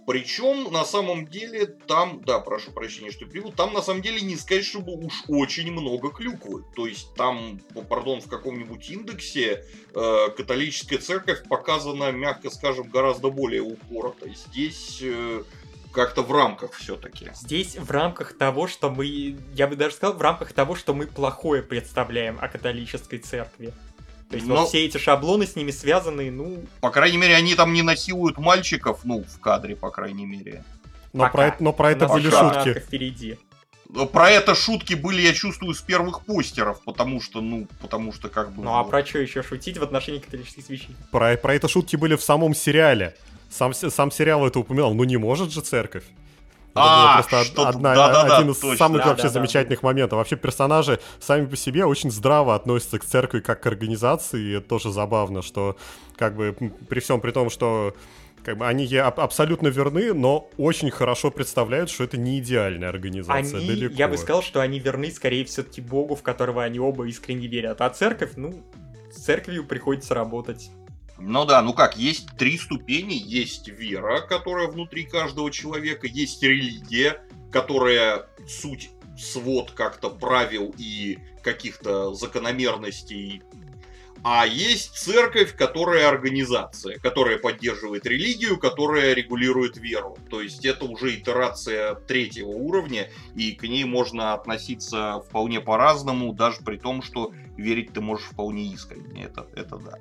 [0.05, 4.35] Причем, на самом деле, там, да, прошу прощения, что перевел, там, на самом деле, не
[4.35, 6.63] сказать, чтобы уж очень много клюквы.
[6.75, 13.61] То есть, там, пардон, в каком-нибудь индексе э, католическая церковь показана, мягко скажем, гораздо более
[13.61, 14.29] упорото.
[14.33, 15.43] Здесь э,
[15.93, 17.29] как-то в рамках все-таки.
[17.33, 21.07] Здесь в рамках того, что мы, я бы даже сказал, в рамках того, что мы
[21.07, 23.73] плохое представляем о католической церкви.
[24.29, 27.55] То есть Но- вот все эти шаблоны с ними связаны, ну, По крайней мере, они
[27.55, 30.63] там не насилуют мальчиков, ну, в кадре, по крайней мере.
[31.13, 31.31] Но пока.
[31.31, 32.79] про, это- но про это были шутки.
[32.79, 33.37] впереди.
[34.11, 38.51] Про это шутки были, я чувствую, с первых постеров, потому что, ну, потому что как
[38.51, 38.63] бы...
[38.63, 41.07] Ну а про что еще шутить в отношении католических священников?
[41.11, 43.15] Про, про это шутки были в самом сериале.
[43.51, 44.95] Сам, сам сериал это упоминал.
[44.95, 46.05] Ну не может же церковь.
[46.75, 48.77] Это А, было просто что-то- одна- да-да-да, один из точно.
[48.77, 49.29] самых вообще Да-да-да.
[49.29, 50.17] замечательных моментов.
[50.17, 54.41] Вообще персонажи сами по себе очень здраво относятся к церкви как к организации.
[54.41, 55.77] И это тоже забавно, что
[56.17, 56.55] как бы
[56.89, 57.93] при всем при том, что
[58.43, 62.89] как бы они ей аб- абсолютно верны, но очень хорошо представляют, что это не идеальная
[62.89, 63.57] организация.
[63.59, 63.93] Они, далеко.
[63.95, 67.79] я бы сказал, что они верны скорее все-таки Богу, в которого они оба искренне верят.
[67.81, 68.61] А церковь, ну,
[69.11, 70.71] с церковью приходится работать.
[71.25, 73.13] Ну да, ну как, есть три ступени.
[73.13, 76.05] Есть вера, которая внутри каждого человека.
[76.05, 83.41] Есть религия, которая суть свод как-то правил и каких-то закономерностей.
[84.25, 90.17] А есть церковь, которая организация, которая поддерживает религию, которая регулирует веру.
[90.29, 96.63] То есть это уже итерация третьего уровня, и к ней можно относиться вполне по-разному, даже
[96.65, 99.23] при том, что верить ты можешь вполне искренне.
[99.23, 99.99] Это, это да.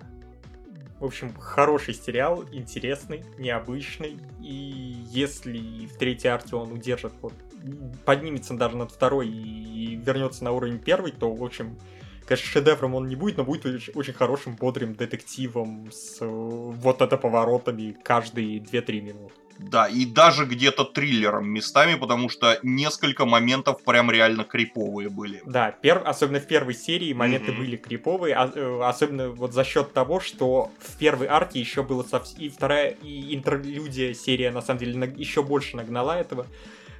[1.03, 4.20] В общем, хороший сериал, интересный, необычный.
[4.40, 7.32] И если в третьей арте он удержит, вот,
[8.05, 11.76] поднимется даже над второй и вернется на уровень первый, то, в общем,
[12.24, 17.96] конечно, шедевром он не будет, но будет очень, хорошим, бодрым детективом с вот это поворотами
[18.05, 19.34] каждые 2-3 минуты.
[19.59, 25.42] Да, и даже где-то триллером местами, потому что несколько моментов прям реально криповые были.
[25.46, 27.61] Да, пер- особенно в первой серии моменты Мгм.
[27.61, 32.03] были криповые, а- э, особенно вот за счет того, что в первой арке еще было
[32.03, 36.46] совс- и вторая, и интерлюдия серия на самом деле еще больше нагнала этого,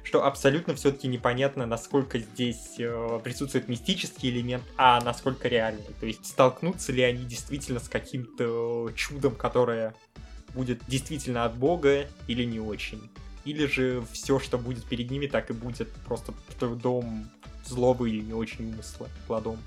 [0.03, 5.85] что абсолютно все-таки непонятно, насколько здесь э, присутствует мистический элемент, а насколько реальный.
[5.99, 9.95] То есть столкнутся ли они действительно с каким-то чудом, которое
[10.53, 13.09] будет действительно от Бога или не очень.
[13.45, 17.29] Или же все, что будет перед ними, так и будет просто трудом
[17.65, 19.57] злобы или не очень умысла, плодом.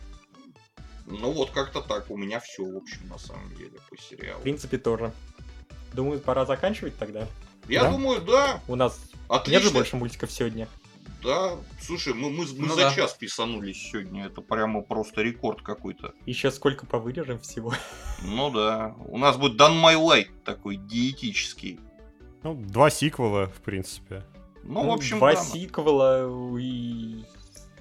[1.07, 4.41] Ну вот как-то так, у меня все, в общем, на самом деле, по сериалу.
[4.41, 5.12] В принципе, тоже.
[5.93, 7.28] Думаю, пора заканчивать тогда.
[7.68, 7.93] Я Да?
[7.93, 9.59] думаю, да, У нас отлично.
[9.59, 10.68] нет же больше мультиков сегодня.
[11.27, 12.95] Да, слушай, мы, мы, мы Ну за да.
[12.95, 16.14] час писанулись сегодня, это прямо просто рекорд какой-то.
[16.24, 17.74] Еще сколько повырежем всего.
[18.22, 21.81] Ну да, у нас будет Done My Light такой диетический.
[22.45, 24.22] Ну, два сиквела, в принципе.
[24.62, 25.43] Ну, в общем, Два да.
[25.43, 27.24] сиквела и...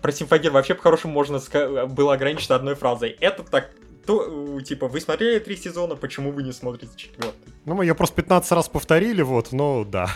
[0.02, 3.10] Про Симфогер вообще по-хорошему можно ска- было ограничиться одной фразой.
[3.20, 3.72] Это так...
[4.06, 7.54] То, э, типа, вы смотрели три сезона, почему вы не смотрите четвертый?
[7.66, 10.10] Ну, мы ее просто 15 раз повторили, вот, но да.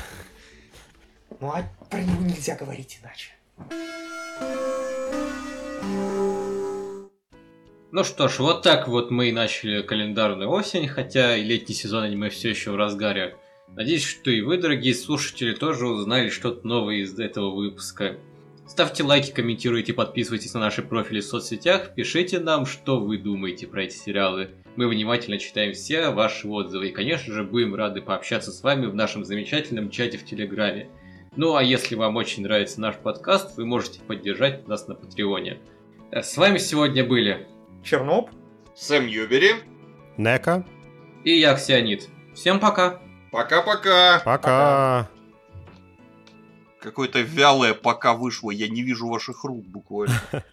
[1.42, 3.32] Ну, а про него нельзя говорить иначе.
[7.92, 12.04] Ну что ж, вот так вот мы и начали календарную осень, хотя и летний сезон
[12.04, 13.38] аниме все еще в разгаре.
[13.70, 18.18] Надеюсь, что и вы, дорогие слушатели, тоже узнали что-то новое из этого выпуска.
[18.68, 23.84] Ставьте лайки, комментируйте, подписывайтесь на наши профили в соцсетях, пишите нам, что вы думаете про
[23.84, 24.52] эти сериалы.
[24.76, 28.94] Мы внимательно читаем все ваши отзывы и, конечно же, будем рады пообщаться с вами в
[28.94, 30.90] нашем замечательном чате в Телеграме.
[31.36, 35.60] Ну а если вам очень нравится наш подкаст, вы можете поддержать нас на Патреоне.
[36.12, 37.48] Э, С вами сегодня были
[37.84, 38.30] Черноб?
[38.76, 39.56] Сэм Юбери,
[40.18, 40.66] Нека,
[41.24, 42.08] и я, Ксионид.
[42.34, 43.02] Всем пока!
[43.32, 44.20] пока-пока.
[44.26, 45.10] пока.
[46.82, 50.16] Какое-то вялое пока вышло, я не вижу ваших рук буквально.